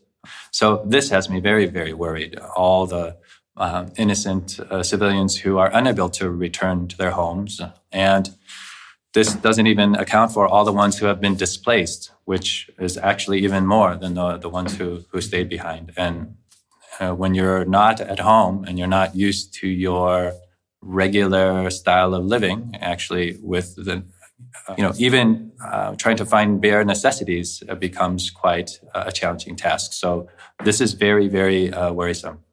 So 0.51 0.84
this 0.86 1.10
has 1.10 1.29
me 1.29 1.39
very, 1.39 1.65
very 1.65 1.94
worried. 1.94 2.38
All 2.56 2.86
the 2.86 3.17
uh, 3.58 3.88
innocent 3.98 4.60
uh, 4.60 4.84
civilians 4.84 5.38
who 5.38 5.58
are 5.58 5.72
unable 5.74 6.10
to 6.10 6.30
return 6.30 6.88
to 6.88 6.98
their 6.98 7.12
homes. 7.12 7.60
And 7.92 8.30
this 9.14 9.34
doesn't 9.34 9.68
even 9.68 9.96
account 9.96 10.32
for 10.32 10.48
all 10.48 10.64
the 10.64 10.72
ones 10.72 11.00
who 11.00 11.08
have 11.08 11.20
been 11.20 11.36
displaced, 11.36 12.12
which 12.26 12.70
is 12.80 12.98
actually 12.98 13.40
even 13.40 13.66
more 13.66 13.96
than 13.96 14.14
the, 14.14 14.38
the 14.38 14.50
ones 14.50 14.78
who, 14.78 15.06
who 15.12 15.22
stayed 15.22 15.50
behind. 15.50 15.92
And 15.98 16.36
uh, 17.00 17.14
when 17.14 17.34
you're 17.34 17.66
not 17.66 18.00
at 18.00 18.20
home 18.20 18.64
and 18.68 18.78
you're 18.78 18.88
not 18.88 19.16
used 19.16 19.54
to 19.56 19.68
your 19.68 20.34
regular 20.82 21.70
style 21.70 22.14
of 22.14 22.26
living, 22.26 22.76
actually, 22.80 23.38
with 23.42 23.76
the 23.76 24.04
you 24.78 24.84
know, 24.84 24.94
even 24.98 25.52
uh, 25.64 25.96
trying 25.96 26.18
to 26.18 26.26
find 26.26 26.62
bare 26.62 26.84
necessities 26.84 27.64
uh, 27.70 27.76
becomes 27.76 28.30
quite 28.30 28.80
a 28.94 29.12
challenging 29.12 29.56
task. 29.56 29.94
So 29.94 30.28
this 30.64 30.82
is 30.82 30.94
very, 30.94 31.28
very 31.28 31.74
uh, 31.74 31.94
worrisome. 31.94 32.44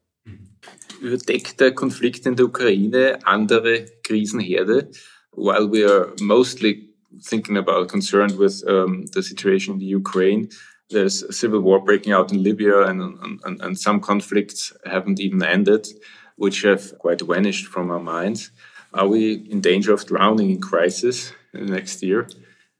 Überdeckt 1.05 1.59
der 1.59 1.71
Konflikt 1.71 2.25
in 2.25 2.35
der 2.35 2.47
Ukraine 2.47 3.19
andere 3.25 3.85
Krisenherde? 4.01 4.89
While 5.31 5.71
we 5.71 5.85
are 5.85 6.13
mostly 6.19 6.95
thinking 7.21 7.57
about, 7.57 7.89
concerned 7.89 8.39
with 8.39 8.63
um, 8.67 9.05
the 9.13 9.21
situation 9.21 9.75
in 9.75 9.79
the 9.79 9.95
Ukraine, 9.95 10.49
there's 10.89 11.21
a 11.21 11.31
civil 11.31 11.61
war 11.61 11.83
breaking 11.83 12.11
out 12.11 12.31
in 12.31 12.41
Libya, 12.41 12.87
and, 12.87 13.19
and, 13.43 13.61
and 13.61 13.77
some 13.77 14.01
conflicts 14.01 14.73
haven't 14.83 15.19
even 15.19 15.43
ended, 15.43 15.87
which 16.37 16.63
have 16.63 16.97
quite 16.97 17.21
vanished 17.21 17.67
from 17.67 17.91
our 17.91 18.01
minds. 18.01 18.51
Are 18.91 19.07
we 19.07 19.33
in 19.51 19.61
danger 19.61 19.93
of 19.93 20.07
drowning 20.07 20.49
in 20.49 20.59
crisis 20.59 21.33
next 21.53 22.01
year? 22.01 22.25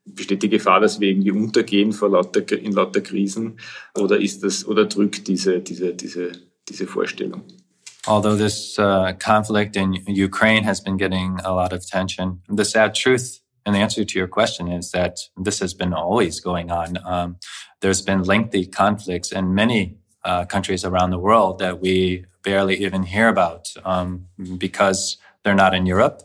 Besteht 0.04 0.42
die 0.42 0.48
Gefahr, 0.48 0.80
dass 0.80 0.98
wir 0.98 1.10
irgendwie 1.10 1.30
untergehen 1.30 1.92
vor 1.92 2.08
lauter, 2.08 2.42
in 2.58 2.72
lauter 2.72 3.02
Krisen? 3.02 3.60
Oder 3.96 4.18
ist 4.18 4.42
das, 4.42 4.66
oder 4.66 4.86
drückt 4.86 5.28
diese, 5.28 5.60
diese, 5.60 5.94
diese, 5.94 6.32
diese 6.68 6.86
Vorstellung? 6.88 7.44
Although 8.08 8.36
this 8.36 8.78
uh, 8.78 9.14
conflict 9.18 9.76
in 9.76 9.94
Ukraine 10.06 10.62
has 10.62 10.80
been 10.80 10.96
getting 10.96 11.38
a 11.44 11.52
lot 11.52 11.72
of 11.72 11.80
attention, 11.80 12.40
the 12.48 12.64
sad 12.64 12.94
truth 12.94 13.40
and 13.64 13.74
the 13.74 13.80
answer 13.80 14.04
to 14.04 14.18
your 14.18 14.28
question 14.28 14.70
is 14.70 14.92
that 14.92 15.18
this 15.36 15.58
has 15.58 15.74
been 15.74 15.92
always 15.92 16.38
going 16.38 16.70
on. 16.70 16.98
Um, 17.04 17.36
there's 17.80 18.00
been 18.00 18.22
lengthy 18.22 18.64
conflicts 18.64 19.32
in 19.32 19.54
many 19.54 19.96
uh, 20.24 20.44
countries 20.44 20.84
around 20.84 21.10
the 21.10 21.18
world 21.18 21.58
that 21.58 21.80
we 21.80 22.24
barely 22.44 22.76
even 22.76 23.02
hear 23.02 23.28
about 23.28 23.68
um, 23.84 24.26
because 24.56 25.16
they're 25.42 25.54
not 25.54 25.74
in 25.74 25.84
Europe 25.84 26.22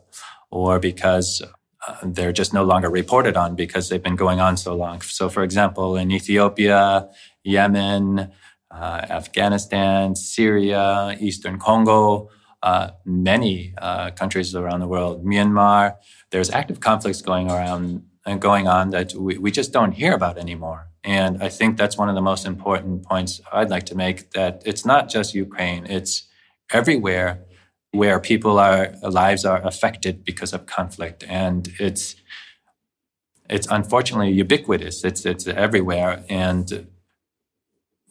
or 0.52 0.78
because 0.78 1.42
uh, 1.88 1.96
they're 2.04 2.32
just 2.32 2.54
no 2.54 2.64
longer 2.64 2.90
reported 2.90 3.36
on 3.36 3.56
because 3.56 3.90
they've 3.90 4.04
been 4.04 4.16
going 4.16 4.40
on 4.40 4.56
so 4.56 4.76
long. 4.76 5.02
So, 5.02 5.30
for 5.30 5.42
example, 5.42 5.98
in 5.98 6.12
Ethiopia, 6.12 7.10
Yemen, 7.44 8.32
uh, 8.74 9.06
Afghanistan, 9.10 10.16
Syria, 10.16 11.18
Eastern 11.20 11.60
Congo, 11.60 12.30
uh, 12.64 12.92
many 13.06 13.74
uh, 13.80 14.12
countries 14.12 14.56
around 14.56 14.80
the 14.80 14.88
world, 14.88 15.26
Myanmar, 15.26 15.96
there's 16.32 16.50
active 16.50 16.80
conflicts 16.80 17.22
going 17.22 17.50
around 17.50 18.04
and 18.26 18.40
going 18.40 18.68
on 18.68 18.92
that 18.92 19.14
we, 19.14 19.38
we 19.38 19.52
just 19.52 19.72
don't 19.72 19.94
hear 19.94 20.14
about 20.14 20.38
anymore. 20.38 20.88
And 21.04 21.42
I 21.42 21.50
think 21.50 21.78
that's 21.78 21.98
one 21.98 22.10
of 22.10 22.16
the 22.16 22.22
most 22.22 22.46
important 22.46 23.04
points 23.04 23.42
I'd 23.52 23.70
like 23.70 23.86
to 23.88 23.96
make 23.96 24.32
that 24.32 24.62
it's 24.66 24.86
not 24.86 25.10
just 25.10 25.34
Ukraine, 25.34 25.86
it's 25.88 26.28
everywhere 26.72 27.44
where 27.92 28.20
people 28.20 28.60
are 28.60 28.94
lives 29.02 29.44
are 29.44 29.66
affected 29.66 30.24
because 30.24 30.54
of 30.54 30.66
conflict. 30.66 31.24
And 31.28 31.68
it's 31.80 32.16
it's 33.50 33.68
unfortunately 33.70 34.32
ubiquitous. 34.32 35.04
It's 35.04 35.26
it's 35.26 35.48
everywhere. 35.48 36.24
And 36.30 36.88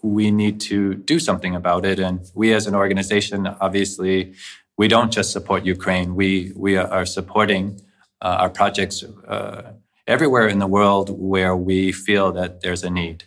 we 0.02 0.30
need 0.30 0.60
to 0.60 0.94
do 0.94 1.18
something 1.18 1.54
about 1.54 1.84
it. 1.84 1.98
And 1.98 2.20
we 2.34 2.54
as 2.54 2.66
an 2.66 2.74
organization, 2.74 3.46
obviously, 3.46 4.34
we 4.76 4.88
don't 4.88 5.12
just 5.12 5.32
support 5.32 5.64
Ukraine. 5.64 6.14
We 6.14 6.52
we 6.56 6.76
are 6.76 7.06
supporting 7.06 7.80
uh, 8.22 8.42
our 8.42 8.50
projects 8.50 9.04
uh, 9.28 9.72
everywhere 10.06 10.48
in 10.48 10.58
the 10.58 10.66
world 10.66 11.10
where 11.10 11.54
we 11.54 11.92
feel 11.92 12.32
that 12.32 12.60
there's 12.62 12.82
a 12.82 12.90
need. 12.90 13.24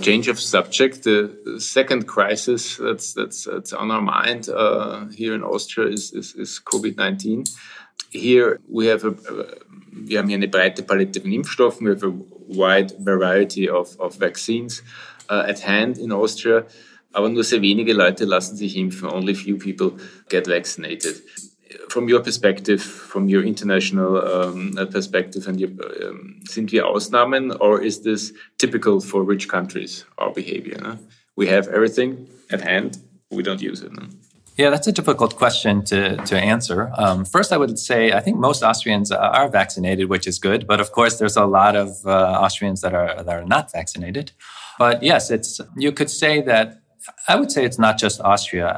Change 0.00 0.28
of 0.28 0.40
subject. 0.40 1.02
The 1.04 1.58
second 1.58 2.06
crisis 2.06 2.78
that's 2.78 3.12
that's, 3.12 3.44
that's 3.44 3.72
on 3.74 3.90
our 3.90 4.00
mind 4.00 4.48
uh, 4.48 5.06
here 5.14 5.34
in 5.34 5.42
Austria 5.42 5.88
is, 5.88 6.12
is, 6.12 6.34
is 6.34 6.60
COVID 6.64 6.96
nineteen. 6.96 7.44
Here 8.10 8.58
we 8.68 8.86
have 8.86 9.04
a, 9.04 9.14
wir 9.92 10.18
haben 10.18 10.28
hier 10.28 10.38
eine 10.38 10.48
breite 10.48 10.82
Palette 10.82 11.20
von 11.20 11.30
Impfstoffen. 11.30 11.84
We 11.84 11.90
have 11.90 12.04
a 12.04 12.12
wide 12.56 12.92
variety 12.98 13.68
of, 13.68 13.98
of 14.00 14.16
vaccines 14.16 14.82
uh, 15.28 15.44
at 15.46 15.60
hand 15.60 15.98
in 15.98 16.12
Austria. 16.12 16.66
Aber 17.12 17.28
nur 17.28 17.44
sehr 17.44 17.60
wenige 17.60 17.92
Leute 17.92 18.24
lassen 18.24 18.56
sich 18.56 18.76
impfen. 18.76 19.08
Only 19.08 19.34
few 19.34 19.58
people 19.58 19.92
get 20.28 20.46
vaccinated. 20.46 21.22
From 21.88 22.08
your 22.08 22.20
perspective, 22.20 22.82
from 22.82 23.28
your 23.28 23.42
international 23.42 24.16
um, 24.16 24.74
perspective, 24.90 25.46
and 25.46 25.60
your, 25.60 25.70
um, 26.02 26.40
sind 26.46 26.72
wir 26.72 26.86
Ausnahmen, 26.86 27.50
or 27.50 27.82
is 27.82 28.02
this 28.02 28.32
typical 28.58 29.00
for 29.00 29.22
rich 29.24 29.48
countries? 29.48 30.06
Our 30.16 30.32
behavior. 30.32 30.78
No? 30.80 30.98
We 31.36 31.48
have 31.48 31.68
everything 31.68 32.28
at 32.50 32.60
hand, 32.62 32.98
we 33.30 33.42
don't 33.42 33.60
use 33.60 33.82
it. 33.82 33.92
No? 33.92 34.06
Yeah, 34.58 34.68
that's 34.68 34.86
a 34.86 34.92
difficult 34.92 35.36
question 35.36 35.82
to, 35.86 36.16
to 36.16 36.38
answer. 36.38 36.92
Um, 36.98 37.24
first, 37.24 37.52
I 37.52 37.56
would 37.56 37.78
say 37.78 38.12
I 38.12 38.20
think 38.20 38.36
most 38.36 38.62
Austrians 38.62 39.10
are 39.10 39.48
vaccinated, 39.48 40.10
which 40.10 40.26
is 40.26 40.38
good. 40.38 40.66
But 40.66 40.78
of 40.78 40.92
course, 40.92 41.18
there's 41.18 41.36
a 41.36 41.46
lot 41.46 41.74
of 41.74 41.88
uh, 42.04 42.10
Austrians 42.10 42.82
that 42.82 42.94
are 42.94 43.22
that 43.22 43.34
are 43.34 43.44
not 43.44 43.72
vaccinated. 43.72 44.32
But 44.78 45.02
yes, 45.02 45.30
it's 45.30 45.60
you 45.76 45.92
could 45.92 46.10
say 46.10 46.42
that. 46.42 46.78
I 47.26 47.34
would 47.34 47.50
say 47.50 47.64
it's 47.64 47.80
not 47.80 47.98
just 47.98 48.20
Austria. 48.20 48.68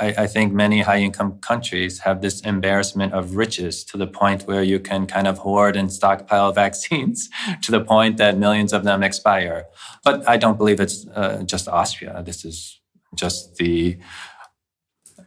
I, 0.00 0.06
I, 0.06 0.14
I 0.24 0.26
think 0.26 0.52
many 0.52 0.82
high 0.82 0.98
income 0.98 1.38
countries 1.38 2.00
have 2.00 2.20
this 2.20 2.42
embarrassment 2.42 3.14
of 3.14 3.34
riches 3.34 3.82
to 3.84 3.96
the 3.96 4.06
point 4.06 4.42
where 4.42 4.62
you 4.62 4.78
can 4.78 5.06
kind 5.06 5.26
of 5.26 5.38
hoard 5.38 5.74
and 5.74 5.90
stockpile 5.90 6.52
vaccines 6.64 7.30
to 7.62 7.72
the 7.72 7.80
point 7.80 8.18
that 8.18 8.36
millions 8.36 8.74
of 8.74 8.84
them 8.84 9.02
expire. 9.02 9.64
But 10.04 10.28
I 10.28 10.36
don't 10.36 10.58
believe 10.58 10.80
it's 10.80 11.06
uh, 11.14 11.44
just 11.44 11.66
Austria. 11.66 12.22
This 12.22 12.44
is 12.44 12.78
just 13.14 13.56
the 13.56 13.98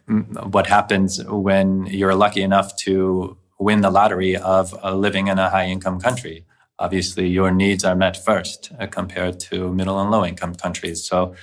what 0.08 0.66
happens 0.66 1.22
when 1.24 1.86
you're 1.86 2.14
lucky 2.14 2.42
enough 2.42 2.76
to 2.76 3.36
win 3.58 3.80
the 3.80 3.90
lottery 3.90 4.36
of 4.36 4.74
uh, 4.84 4.94
living 4.94 5.28
in 5.28 5.38
a 5.38 5.50
high 5.50 5.66
income 5.66 6.00
country. 6.00 6.44
Obviously, 6.78 7.26
your 7.26 7.50
needs 7.50 7.84
are 7.84 7.96
met 7.96 8.16
first 8.16 8.70
uh, 8.78 8.86
compared 8.86 9.40
to 9.40 9.72
middle 9.72 10.00
and 10.00 10.10
low 10.10 10.24
income 10.24 10.54
countries. 10.54 11.04
So 11.04 11.34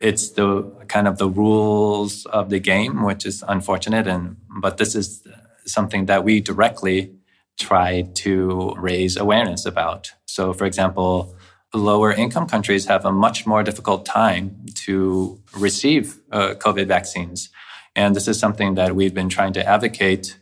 it's 0.00 0.30
the 0.30 0.62
kind 0.88 1.08
of 1.08 1.18
the 1.18 1.28
rules 1.28 2.26
of 2.26 2.50
the 2.50 2.58
game, 2.58 3.04
which 3.04 3.24
is 3.24 3.44
unfortunate. 3.46 4.06
And 4.06 4.36
but 4.60 4.76
this 4.76 4.94
is 4.94 5.26
something 5.64 6.06
that 6.06 6.24
we 6.24 6.40
directly 6.40 7.12
try 7.58 8.02
to 8.14 8.74
raise 8.76 9.16
awareness 9.16 9.64
about. 9.64 10.12
So, 10.26 10.52
for 10.52 10.66
example, 10.66 11.34
lower 11.72 12.12
income 12.12 12.46
countries 12.46 12.86
have 12.86 13.04
a 13.04 13.12
much 13.12 13.46
more 13.46 13.62
difficult 13.62 14.04
time 14.04 14.66
to 14.74 15.40
receive 15.54 16.20
uh, 16.32 16.54
COVID 16.58 16.86
vaccines 16.86 17.50
and 17.96 18.14
this 18.14 18.28
is 18.28 18.38
something 18.38 18.74
that 18.74 18.94
we've 18.94 19.14
been 19.14 19.30
trying 19.30 19.54
to 19.54 19.66
advocate 19.66 20.38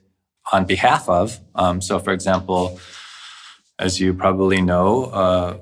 on 0.52 0.66
behalf 0.66 1.08
of. 1.08 1.40
Um, 1.54 1.80
so, 1.80 1.98
for 2.00 2.12
example, 2.12 2.78
as 3.78 4.00
you 4.00 4.12
probably 4.12 4.60
know, 4.60 5.04
uh, 5.04 5.56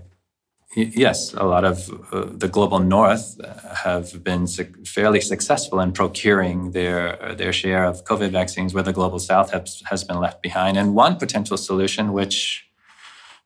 yes, 0.75 1.34
a 1.34 1.44
lot 1.44 1.64
of 1.64 1.88
uh, 2.12 2.26
the 2.32 2.49
global 2.49 2.78
north 2.78 3.38
have 3.84 4.25
been 4.25 4.46
su- 4.46 4.72
fairly 4.87 5.20
successful 5.20 5.80
in 5.80 5.92
procuring 5.92 6.72
their 6.72 7.34
their 7.37 7.52
share 7.52 7.84
of 7.84 8.04
COVID 8.04 8.30
vaccines, 8.30 8.72
where 8.72 8.82
the 8.82 8.92
global 8.92 9.18
south 9.18 9.52
has, 9.52 9.82
has 9.90 10.02
been 10.02 10.18
left 10.18 10.42
behind. 10.42 10.78
And 10.78 10.94
one 10.94 11.16
potential 11.16 11.58
solution, 11.58 12.12
which 12.12 12.66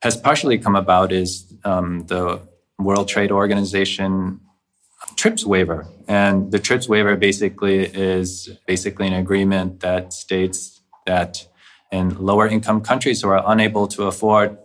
has 0.01 0.15
partially 0.15 0.57
come 0.57 0.75
about, 0.75 1.11
is 1.11 1.53
um, 1.65 2.05
the 2.07 2.39
World 2.79 3.09
Trade 3.09 3.31
Organization 3.31 4.39
TRIPS 5.15 5.45
waiver. 5.45 5.87
And 6.07 6.51
the 6.51 6.59
TRIPS 6.59 6.89
waiver 6.89 7.15
basically 7.15 7.85
is 7.85 8.49
basically 8.65 9.07
an 9.07 9.13
agreement 9.13 9.79
that 9.81 10.13
states 10.13 10.81
that 11.05 11.47
in 11.91 12.17
lower 12.17 12.47
income 12.47 12.81
countries 12.81 13.21
who 13.21 13.29
are 13.29 13.43
unable 13.45 13.87
to 13.87 14.03
afford 14.03 14.57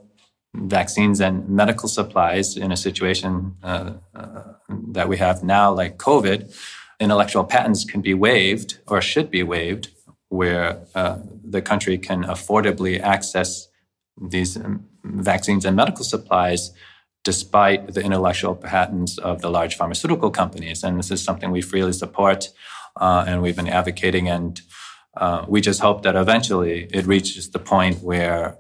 vaccines 0.54 1.20
and 1.20 1.48
medical 1.48 1.88
supplies 1.88 2.56
in 2.56 2.72
a 2.72 2.76
situation 2.76 3.56
uh, 3.62 3.92
uh, 4.14 4.42
that 4.88 5.08
we 5.08 5.16
have 5.16 5.42
now, 5.42 5.72
like 5.72 5.96
COVID, 5.98 6.54
intellectual 7.00 7.44
patents 7.44 7.84
can 7.84 8.00
be 8.00 8.14
waived 8.14 8.78
or 8.86 9.00
should 9.00 9.30
be 9.30 9.42
waived, 9.42 9.88
where 10.28 10.80
uh, 10.94 11.18
the 11.44 11.62
country 11.62 11.98
can 11.98 12.24
affordably 12.24 13.00
access 13.00 13.68
these 14.20 14.56
um, 14.56 14.86
vaccines 15.04 15.64
and 15.64 15.76
medical 15.76 16.04
supplies 16.04 16.70
despite 17.25 17.95
the 17.95 18.02
intellectual 18.02 18.55
patents 18.55 19.19
of 19.19 19.43
the 19.43 19.50
large 19.50 19.76
pharmaceutical 19.76 20.31
companies. 20.31 20.83
And 20.83 20.99
this 20.99 21.11
is 21.11 21.23
something 21.23 21.50
we 21.50 21.62
freely 21.62 21.93
support 21.93 22.49
uh, 22.97 23.25
and 23.26 23.43
we've 23.43 23.57
been 23.57 23.69
advocating. 23.69 24.29
And 24.29 24.61
uh, 25.17 25.45
we 25.49 25.61
just 25.61 25.81
hope 25.81 26.02
that 26.02 26.17
eventually 26.17 26.88
it 26.93 27.07
reaches 27.07 27.50
the 27.50 27.59
point 27.59 28.02
where 28.02 28.59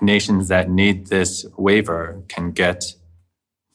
nations 0.00 0.48
that 0.48 0.68
need 0.68 1.06
this 1.06 1.46
waiver 1.56 2.22
can 2.28 2.50
get 2.50 2.94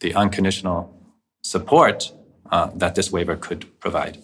the 0.01 0.13
unconditional 0.13 0.93
support 1.41 2.11
uh, 2.51 2.69
that 2.75 2.95
this 2.95 3.11
waiver 3.11 3.37
could 3.37 3.79
provide. 3.79 4.17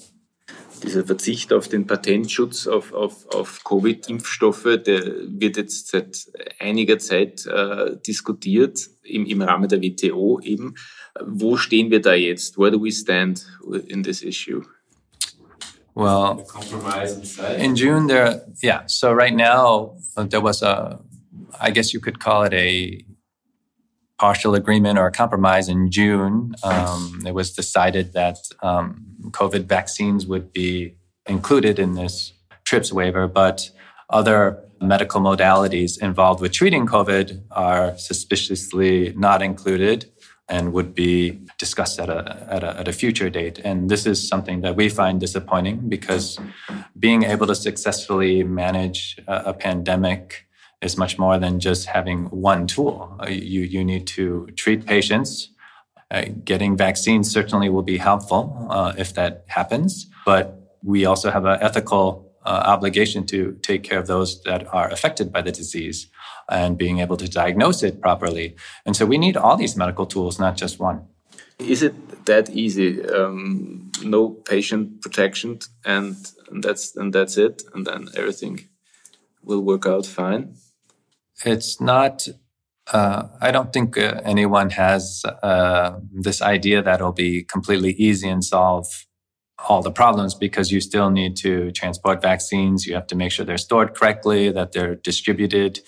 dieser 0.84 1.06
Verzicht 1.06 1.54
auf 1.54 1.68
den 1.68 1.88
Patentschutz 1.88 2.68
auf, 2.68 2.94
auf, 2.94 3.28
auf 3.34 3.64
Covid-Impfstoffe, 3.64 4.84
der 4.86 5.02
wird 5.28 5.58
jetzt 5.58 5.88
seit 5.88 6.28
einiger 6.60 7.00
Zeit 7.00 7.46
äh, 7.46 7.96
diskutiert 8.06 8.90
im, 9.04 9.26
im 9.26 9.42
Rahmen 9.42 9.70
der 9.70 9.82
WTO 9.82 10.40
eben. 10.42 10.76
Wo 11.22 11.58
stehen 11.58 11.92
wir 11.92 12.02
da 12.02 12.14
jetzt? 12.14 12.58
Where 12.58 12.72
do 12.72 12.82
we 12.82 12.92
stand 12.92 13.46
in 13.88 14.04
this 14.04 14.24
issue? 14.24 14.64
Well, 15.96 16.44
in 17.58 17.76
June, 17.76 18.08
there, 18.08 18.42
yeah. 18.64 18.88
So 18.88 19.12
right 19.14 19.34
now, 19.34 19.98
uh, 20.18 20.24
there 20.24 20.42
was 20.42 20.64
a, 20.64 21.00
I 21.60 21.70
guess 21.70 21.94
you 21.94 22.00
could 22.00 22.20
call 22.20 22.44
it 22.44 22.54
a 22.54 23.06
partial 24.18 24.56
agreement 24.56 24.98
or 24.98 25.06
a 25.06 25.12
compromise 25.12 25.70
in 25.70 25.92
June. 25.92 26.56
Um, 26.64 27.22
it 27.28 27.36
was 27.36 27.54
decided 27.54 28.14
that 28.14 28.38
um, 28.64 29.06
COVID 29.32 29.66
vaccines 29.66 30.26
would 30.26 30.52
be 30.52 30.96
included 31.28 31.78
in 31.78 31.94
this 31.94 32.34
TRIPS 32.66 32.92
waiver, 32.92 33.28
but 33.28 33.70
other 34.10 34.64
medical 34.84 35.22
modalities 35.22 36.02
involved 36.02 36.42
with 36.42 36.52
treating 36.52 36.86
COVID 36.86 37.44
are 37.52 37.98
suspiciously 37.98 39.14
not 39.16 39.42
included 39.42 40.12
and 40.50 40.74
would 40.74 40.94
be 40.94 41.40
discussed 41.58 42.00
at 42.00 42.10
a, 42.10 42.46
at 42.50 42.64
a, 42.64 42.80
at 42.80 42.88
a 42.88 42.94
future 42.94 43.30
date. 43.30 43.60
And 43.64 43.90
this 43.90 44.06
is 44.06 44.28
something 44.28 44.62
that 44.62 44.76
we 44.76 44.90
find 44.90 45.20
disappointing 45.20 45.90
because 45.90 46.38
being 47.00 47.24
able 47.24 47.48
to 47.48 47.56
successfully 47.56 48.44
manage 48.44 49.18
a, 49.28 49.52
a 49.52 49.54
pandemic 49.54 50.46
is 50.82 50.98
much 50.98 51.18
more 51.18 51.40
than 51.40 51.62
just 51.62 51.88
having 51.88 52.26
one 52.26 52.68
tool. 52.68 53.18
Uh, 53.22 53.30
you, 53.30 53.62
you 53.62 53.86
need 53.86 54.06
to 54.08 54.48
treat 54.56 54.86
patients 54.86 55.50
uh, 56.14 56.26
getting 56.46 56.78
vaccines 56.78 57.32
certainly 57.32 57.70
will 57.70 57.82
be 57.82 57.98
helpful 57.98 58.68
uh, 58.70 58.94
if 58.98 59.16
that 59.16 59.44
happens, 59.48 60.08
but 60.26 60.78
we 60.84 61.06
also 61.06 61.32
have 61.32 61.46
an 61.46 61.58
ethical 61.60 62.32
uh, 62.46 62.64
obligation 62.66 63.26
to 63.28 63.58
take 63.62 63.84
care 63.84 64.00
of 64.00 64.08
those 64.08 64.42
that 64.44 64.66
are 64.74 64.90
affected 64.90 65.32
by 65.32 65.42
the 65.42 65.52
disease 65.52 66.08
and 66.50 66.78
being 66.78 67.00
able 67.00 67.18
to 67.18 67.28
diagnose 67.28 67.84
it 67.84 68.02
properly. 68.02 68.56
And 68.86 68.96
so 68.96 69.06
we 69.06 69.18
need 69.18 69.38
all 69.38 69.56
these 69.58 69.78
medical 69.78 70.06
tools, 70.06 70.40
not 70.40 70.58
just 70.58 70.80
one. 70.80 71.08
Is 71.60 71.84
it 71.84 72.26
that 72.26 72.50
easy? 72.50 73.04
Um, 73.06 73.92
no 74.04 74.30
patient 74.30 75.02
protection, 75.02 75.60
and, 75.86 76.16
and 76.50 76.64
that's 76.64 76.96
and 76.96 77.14
that's 77.14 77.38
it, 77.38 77.64
and 77.74 77.86
then 77.86 78.10
everything 78.18 78.68
will 79.44 79.62
work 79.62 79.86
out 79.86 80.06
fine. 80.06 80.56
It's 81.46 81.80
not 81.80 82.28
uh, 82.92 83.28
I 83.40 83.52
don't 83.52 83.72
think 83.72 83.98
uh, 83.98 84.20
anyone 84.26 84.72
has 84.72 85.24
uh, 85.42 86.00
this 86.12 86.42
idea 86.42 86.82
that 86.82 86.96
it'll 86.96 87.14
be 87.14 87.44
completely 87.44 87.92
easy 87.94 88.28
and 88.28 88.44
solve 88.44 89.06
all 89.70 89.82
the 89.82 89.92
problems 89.92 90.34
because 90.34 90.72
you 90.72 90.82
still 90.82 91.10
need 91.10 91.36
to 91.38 91.72
transport 91.72 92.22
vaccines. 92.22 92.86
You 92.86 92.96
have 92.96 93.08
to 93.08 93.16
make 93.16 93.32
sure 93.32 93.46
they're 93.46 93.58
stored 93.58 93.94
correctly, 93.94 94.52
that 94.52 94.72
they're 94.72 94.96
distributed 94.96 95.80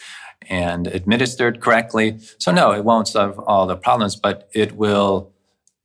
and 0.49 0.87
administered 0.87 1.61
correctly. 1.61 2.19
So, 2.37 2.51
no, 2.51 2.71
it 2.71 2.83
won't 2.83 3.07
solve 3.07 3.39
all 3.39 3.65
the 3.65 3.75
problems, 3.75 4.15
but 4.15 4.49
it 4.53 4.73
will 4.73 5.33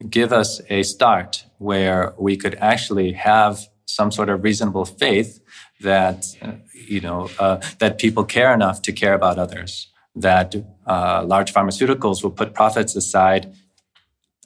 give 0.08 0.32
us 0.32 0.60
a 0.68 0.82
start 0.82 1.44
where 1.58 2.14
we 2.18 2.36
could 2.36 2.54
actually 2.56 3.12
have 3.12 3.68
some 3.86 4.10
sort 4.12 4.28
of 4.28 4.44
reasonable 4.44 4.84
faith 4.84 5.40
that, 5.80 6.26
you 6.72 7.00
know, 7.00 7.28
uh, 7.38 7.60
that 7.78 7.98
people 7.98 8.24
care 8.24 8.52
enough 8.52 8.82
to 8.82 8.92
care 8.92 9.14
about 9.14 9.38
others 9.38 9.90
that 10.14 10.54
uh, 10.86 11.24
large 11.24 11.52
pharmaceuticals 11.52 12.22
will 12.22 12.30
put 12.30 12.54
profits 12.54 12.96
aside, 12.96 13.52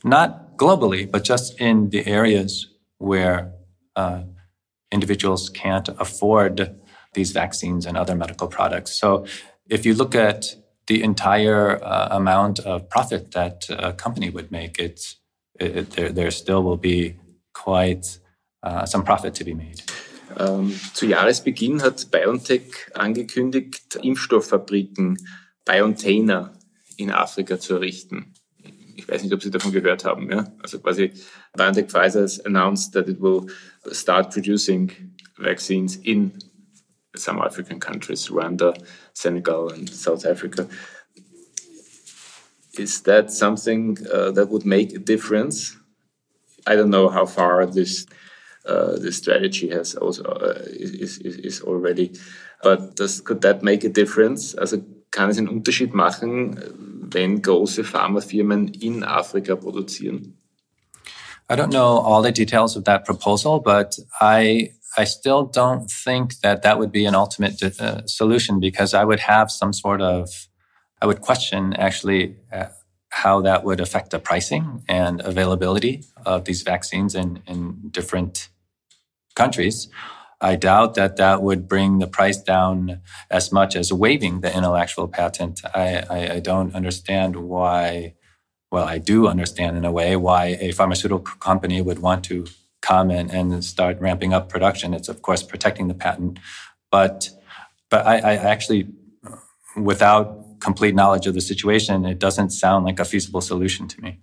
not 0.05 0.57
globally, 0.57 1.11
but 1.11 1.25
just 1.25 1.59
in 1.61 1.91
the 1.91 2.07
areas 2.07 2.69
where 3.05 3.53
uh, 3.97 4.23
individuals 4.91 5.49
can't 5.49 5.89
afford 5.99 6.81
these 7.15 7.33
vaccines 7.33 7.87
and 7.87 7.97
other 7.97 8.15
medical 8.15 8.49
products. 8.49 8.93
So 8.93 9.27
if 9.69 9.87
you 9.87 9.95
look 9.95 10.15
at 10.15 10.57
the 10.87 11.03
entire 11.03 11.83
uh, 11.83 12.09
amount 12.11 12.61
of 12.61 12.89
profit 12.89 13.33
that 13.33 13.67
a 13.71 13.93
company 13.93 14.31
would 14.31 14.51
make, 14.51 14.79
it's, 14.79 15.17
it, 15.59 15.91
there, 15.91 16.13
there 16.13 16.31
still 16.31 16.63
will 16.63 16.77
be 16.77 17.17
quite 17.53 18.19
uh, 18.63 18.85
some 18.85 19.05
profit 19.05 19.35
to 19.35 19.45
be 19.45 19.55
made. 19.55 19.83
Um, 20.37 20.73
zu 20.95 21.07
Jahresbeginn 21.07 21.81
hat 21.81 22.11
BioNTech 22.11 22.91
angekündigt, 22.95 23.97
Impfstofffabriken 24.03 25.19
BioNTainer 25.65 26.53
in 26.97 27.11
Afrika 27.11 27.61
zu 27.61 27.75
errichten. 27.75 28.35
Ich 28.97 29.09
weiß 29.09 29.23
nicht, 29.23 29.33
ob 29.33 29.43
Sie 29.43 29.51
davon 29.51 29.73
gehört 29.73 30.05
haben. 30.05 30.31
Ja? 30.31 30.53
Also 30.63 30.81
quasi 30.81 31.13
BioNTech 31.57 31.91
Pfizer 31.91 32.23
has 32.23 32.41
announced 32.45 32.93
that 32.93 33.09
it 33.09 33.21
will 33.21 33.49
start 33.93 34.33
producing 34.33 34.91
vaccines 35.39 35.97
in 36.05 36.39
some 37.17 37.41
African 37.41 37.79
countries, 37.79 38.29
Rwanda, 38.29 38.77
Senegal, 39.13 39.71
and 39.71 39.89
South 39.89 40.27
Africa. 40.27 40.69
Is 42.77 43.03
that 43.03 43.31
something 43.31 43.97
uh, 44.13 44.33
that 44.33 44.49
would 44.49 44.67
make 44.67 44.93
a 44.95 44.99
difference? 44.99 45.77
I 46.67 46.75
don't 46.75 46.91
know 46.91 47.09
how 47.09 47.27
far 47.27 47.67
this 47.67 48.07
uh, 48.67 48.99
the 48.99 49.13
strategy 49.13 49.69
has 49.69 49.95
also 49.95 50.25
uh, 50.25 50.63
is, 50.67 51.19
is, 51.19 51.37
is 51.37 51.61
already. 51.61 52.13
But 52.63 52.97
does, 52.97 53.21
could 53.21 53.43
that 53.43 53.63
make 53.63 53.85
a 53.85 53.91
difference? 53.91 54.55
Also 54.55 54.83
kann 55.11 55.29
es 55.29 55.39
einen 55.39 55.49
Unterschied 55.49 55.93
machen, 55.95 56.59
wenn 57.13 57.43
große 57.43 57.85
Pharmafirmen 57.85 58.69
in 58.69 59.05
Afrika 59.05 59.55
produzieren? 59.55 60.39
I 61.49 61.57
don't 61.57 61.73
know 61.73 61.99
all 61.99 62.23
the 62.23 62.33
details 62.33 62.77
of 62.77 62.85
that 62.85 63.05
proposal, 63.05 63.61
but 63.61 63.97
I 64.21 64.71
I 64.97 65.05
still 65.05 65.45
don't 65.45 65.91
think 65.91 66.41
that 66.41 66.63
that 66.63 66.79
would 66.79 66.93
be 66.93 67.05
an 67.05 67.15
ultimate 67.15 67.63
uh, 67.63 68.07
solution 68.07 68.61
because 68.61 68.95
I 68.95 69.05
would 69.05 69.21
have 69.21 69.51
some 69.51 69.73
sort 69.73 70.01
of 70.01 70.49
I 71.03 71.07
would 71.07 71.21
question 71.21 71.75
actually 71.75 72.37
uh, 72.53 72.67
how 73.11 73.41
that 73.43 73.63
would 73.65 73.81
affect 73.81 74.11
the 74.11 74.19
pricing 74.19 74.83
and 74.89 75.21
availability 75.21 76.05
of 76.27 76.47
these 76.47 76.63
vaccines 76.63 77.15
in, 77.15 77.43
in 77.47 77.89
different 77.91 78.49
countries. 79.37 79.89
I 80.41 80.57
doubt 80.57 80.95
that 80.95 81.17
that 81.17 81.43
would 81.43 81.69
bring 81.69 81.99
the 81.99 82.07
price 82.07 82.39
down 82.43 83.01
as 83.31 83.53
much 83.53 83.77
as 83.77 83.93
waiving 83.93 84.41
the 84.41 84.55
intellectual 84.55 85.09
patent. 85.09 85.61
I, 85.75 86.05
I, 86.11 86.33
I 86.35 86.41
don't 86.41 86.75
understand 86.75 87.37
why, 87.37 88.15
well, 88.75 88.89
I 88.97 88.99
do 88.99 89.29
understand 89.29 89.77
in 89.77 89.85
a 89.85 89.93
way 89.93 90.17
why 90.17 90.59
a 90.61 90.73
pharmaceutical 90.73 91.21
company 91.21 91.81
would 91.81 92.01
want 92.01 92.25
to 92.25 92.45
come 92.81 93.09
and, 93.09 93.31
and 93.31 93.65
start 93.65 94.01
ramping 94.01 94.35
up 94.35 94.49
production. 94.49 94.93
It's, 94.93 95.09
of 95.09 95.23
course, 95.23 95.45
protecting 95.45 95.87
the 95.87 95.95
patent. 95.95 96.41
But, 96.91 97.31
but 97.89 98.05
I, 98.05 98.17
I 98.33 98.35
actually, 98.35 98.89
without 99.77 100.59
complete 100.59 100.95
knowledge 100.97 101.29
of 101.29 101.35
the 101.35 101.41
situation, 101.41 102.05
it 102.05 102.19
doesn't 102.19 102.51
sound 102.51 102.85
like 102.85 102.99
a 102.99 103.05
feasible 103.05 103.41
solution 103.41 103.87
to 103.87 104.01
me. 104.03 104.19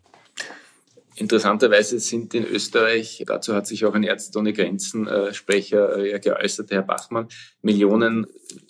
Interessanterweise 1.16 2.00
sind 2.00 2.34
in 2.34 2.46
Österreich, 2.46 3.24
dazu 3.28 3.54
hat 3.54 3.68
sich 3.68 3.86
auch 3.86 3.94
ein 3.94 4.04
Ärzte 4.04 4.38
ohne 4.40 4.54
Grenzen 4.54 5.08
äh, 5.08 5.34
Sprecher 5.34 5.98
äh, 5.98 6.20
geäußert, 6.20 6.72
Herr 6.72 6.82
Bachmann, 6.82 7.28
Millionen 7.62 8.26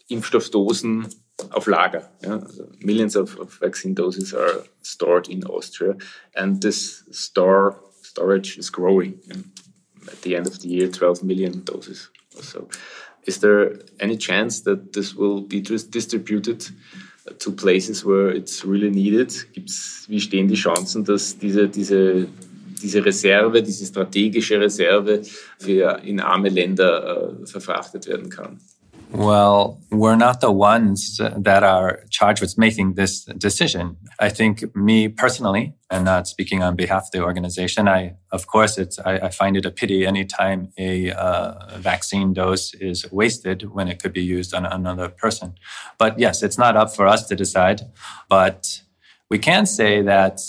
Impfstoffdosen 0.10 1.08
auf 1.52 1.68
Lager. 1.68 2.10
Also 2.28 2.68
millions 2.80 3.16
of, 3.16 3.38
of, 3.40 3.60
vaccine 3.60 3.94
doses 3.94 4.34
are 4.34 4.64
stored 4.82 5.28
in 5.28 5.44
Austria 5.46 5.96
and 6.36 6.62
this 6.62 7.04
store 7.12 7.76
storage 8.02 8.58
is 8.58 8.70
growing. 8.70 9.20
At 10.08 10.22
the 10.24 10.36
end 10.36 10.48
of 10.48 10.60
the 10.60 10.68
year, 10.68 10.88
12 10.88 11.24
million 11.24 11.64
doses 11.64 12.10
or 12.36 12.44
so. 12.44 12.68
Is 13.26 13.40
there 13.40 13.80
any 14.00 14.18
chance 14.18 14.62
that 14.62 14.94
this 14.94 15.14
will 15.14 15.42
be 15.42 15.62
distributed 15.62 16.68
to 17.40 17.52
places 17.52 18.04
where 18.04 18.30
it's 18.30 18.66
really 18.66 18.90
needed? 18.90 19.32
Gibt's, 19.54 20.06
wie 20.10 20.20
stehen 20.20 20.48
die 20.48 20.56
Chancen, 20.56 21.06
dass 21.06 21.38
diese, 21.38 21.68
diese, 21.68 22.28
diese 22.82 23.06
Reserve, 23.06 23.62
diese 23.62 23.86
strategische 23.86 24.60
Reserve 24.60 25.22
für 25.60 26.02
in 26.04 26.20
arme 26.20 26.50
Länder 26.50 27.38
äh, 27.42 27.46
verfrachtet 27.46 28.08
werden 28.08 28.30
kann? 28.30 28.60
Well, 29.14 29.82
we're 29.92 30.16
not 30.16 30.40
the 30.40 30.54
ones 30.54 31.20
that 31.20 31.64
are 31.64 32.04
charged 32.10 32.40
with 32.40 32.58
making 32.58 32.94
this 32.94 33.26
decision. 33.26 33.98
I 34.20 34.30
think 34.30 34.74
me 34.74 35.10
personally, 35.10 35.74
and 35.90 36.06
not 36.06 36.28
speaking 36.28 36.64
on 36.64 36.78
behalf 36.78 37.04
of 37.04 37.12
the 37.12 37.22
organization, 37.22 37.90
I, 37.90 38.16
of 38.32 38.48
course, 38.48 38.78
it's, 38.78 39.00
I, 39.00 39.18
I 39.18 39.30
find 39.30 39.58
it 39.58 39.66
a 39.66 39.72
pity 39.72 40.06
anytime 40.06 40.72
a 40.78 41.12
uh, 41.12 41.78
vaccine 41.78 42.32
dose 42.32 42.74
is 42.76 43.06
wasted 43.12 43.72
when 43.74 43.90
it 43.90 44.02
could 44.02 44.14
be 44.14 44.24
used 44.24 44.54
on 44.54 44.66
another 44.66 45.10
person. 45.10 45.56
But 45.98 46.18
yes, 46.18 46.42
it's 46.42 46.58
not 46.58 46.78
up 46.78 46.96
for 46.96 47.06
us 47.06 47.28
to 47.28 47.36
decide. 47.36 47.82
But 48.30 48.82
we 49.30 49.40
can 49.40 49.66
say 49.66 50.02
that 50.04 50.40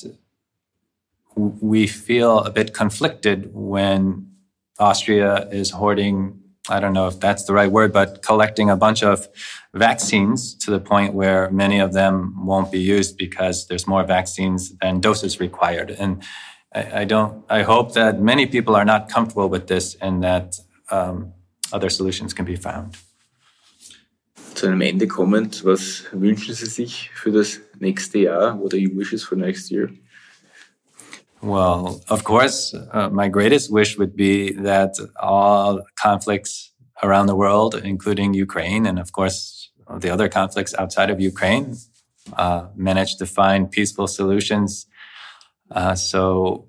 we 1.35 1.89
feel 1.89 2.39
a 2.41 2.51
bit 2.51 2.75
conflicted 2.75 3.51
when 3.53 4.31
Austria 4.79 5.49
is 5.51 5.71
hoarding 5.71 6.42
I 6.69 6.79
don't 6.79 6.93
know 6.93 7.09
if 7.09 7.19
that's 7.19 7.45
the 7.45 7.53
right 7.53 7.71
word, 7.71 7.93
but 7.93 8.23
collecting 8.23 8.71
a 8.71 8.77
bunch 8.77 9.03
of 9.03 9.29
vaccines 9.75 10.55
to 10.59 10.71
the 10.71 10.79
point 10.79 11.13
where 11.13 11.51
many 11.51 11.81
of 11.81 11.93
them 11.93 12.47
won't 12.47 12.71
be 12.71 12.79
used 12.79 13.17
because 13.17 13.67
there's 13.67 13.87
more 13.89 14.05
vaccines 14.05 14.73
than 14.79 15.01
doses 15.01 15.41
required. 15.41 15.91
And 15.91 16.23
I, 16.73 17.01
I 17.01 17.05
don't, 17.05 17.45
I 17.51 17.63
hope 17.63 17.95
that 17.95 18.21
many 18.21 18.47
people 18.47 18.77
are 18.77 18.85
not 18.85 19.09
comfortable 19.09 19.49
with 19.49 19.67
this 19.67 19.97
and 19.97 20.23
that 20.23 20.61
um, 20.91 21.33
other 21.73 21.91
solutions 21.91 22.33
can 22.33 22.45
be 22.45 22.57
found. 22.57 22.97
Zu 24.55 24.67
einem 24.67 24.83
Ende 24.83 25.09
kommend, 25.09 25.65
was 25.65 26.05
wünschen 26.13 26.55
Sie 26.55 26.67
sich 26.67 27.11
für 27.15 27.33
das 27.33 27.61
nächste 27.81 28.19
Jahr? 28.19 28.61
What 28.61 28.75
are 28.75 28.79
your 28.79 28.95
wishes 28.95 29.25
for 29.25 29.35
next 29.35 29.71
year? 29.71 29.91
Well, 31.43 32.01
of 32.09 32.23
course, 32.23 32.73
uh, 32.93 33.09
my 33.11 33.29
greatest 33.29 33.73
wish 33.73 33.99
would 33.99 34.15
be 34.15 34.53
that 34.53 34.95
all 35.21 35.83
conflicts 36.01 36.73
around 37.03 37.27
the 37.27 37.35
world, 37.35 37.75
including 37.75 38.33
Ukraine, 38.33 38.87
and 38.87 38.99
of 38.99 39.11
course, 39.13 39.71
the 39.99 40.09
other 40.09 40.29
conflicts 40.29 40.73
outside 40.79 41.11
of 41.11 41.21
Ukraine, 41.21 41.77
uh, 42.35 42.69
manage 42.77 43.17
to 43.17 43.27
find 43.27 43.71
peaceful 43.71 44.07
solutions 44.07 44.87
uh, 45.73 45.97
so 45.97 46.69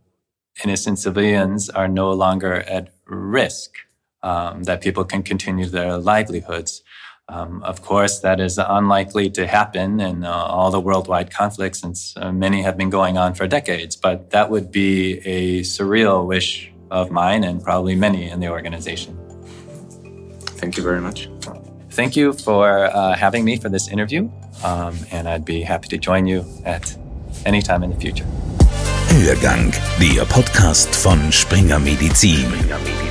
innocent 0.63 0.97
civilians 0.97 1.69
are 1.69 1.87
no 1.87 2.11
longer 2.11 2.61
at 2.61 2.89
risk, 3.05 3.75
um, 4.23 4.63
that 4.63 4.81
people 4.81 5.03
can 5.03 5.21
continue 5.21 5.67
their 5.67 5.97
livelihoods. 5.97 6.81
Um, 7.29 7.63
of 7.63 7.81
course, 7.81 8.19
that 8.19 8.39
is 8.39 8.57
unlikely 8.57 9.29
to 9.31 9.47
happen 9.47 9.99
in 9.99 10.23
uh, 10.23 10.31
all 10.31 10.71
the 10.71 10.79
worldwide 10.79 11.31
conflicts, 11.31 11.79
since 11.79 12.13
uh, 12.17 12.31
many 12.31 12.61
have 12.61 12.77
been 12.77 12.89
going 12.89 13.17
on 13.17 13.33
for 13.33 13.47
decades. 13.47 13.95
But 13.95 14.31
that 14.31 14.49
would 14.49 14.71
be 14.71 15.19
a 15.25 15.61
surreal 15.61 16.27
wish 16.27 16.71
of 16.91 17.11
mine 17.11 17.43
and 17.43 17.63
probably 17.63 17.95
many 17.95 18.29
in 18.29 18.39
the 18.39 18.49
organization. 18.49 19.17
Thank 20.59 20.77
you 20.77 20.83
very 20.83 21.01
much. 21.01 21.29
Thank 21.91 22.15
you 22.15 22.33
for 22.33 22.85
uh, 22.85 23.15
having 23.15 23.45
me 23.45 23.57
for 23.57 23.69
this 23.69 23.87
interview, 23.87 24.29
um, 24.63 24.97
and 25.11 25.29
I'd 25.29 25.45
be 25.45 25.61
happy 25.61 25.87
to 25.89 25.97
join 25.97 26.25
you 26.25 26.43
at 26.65 26.95
any 27.45 27.61
time 27.61 27.83
in 27.83 27.89
the 27.89 27.99
future. 27.99 28.25
Hörgang, 29.09 29.71
der 29.99 30.25
Podcast 30.25 30.95
von 30.95 31.31
Springer 31.31 31.79
Medizin. 31.79 32.47
Springer 32.47 32.79
Medizin. 32.79 33.02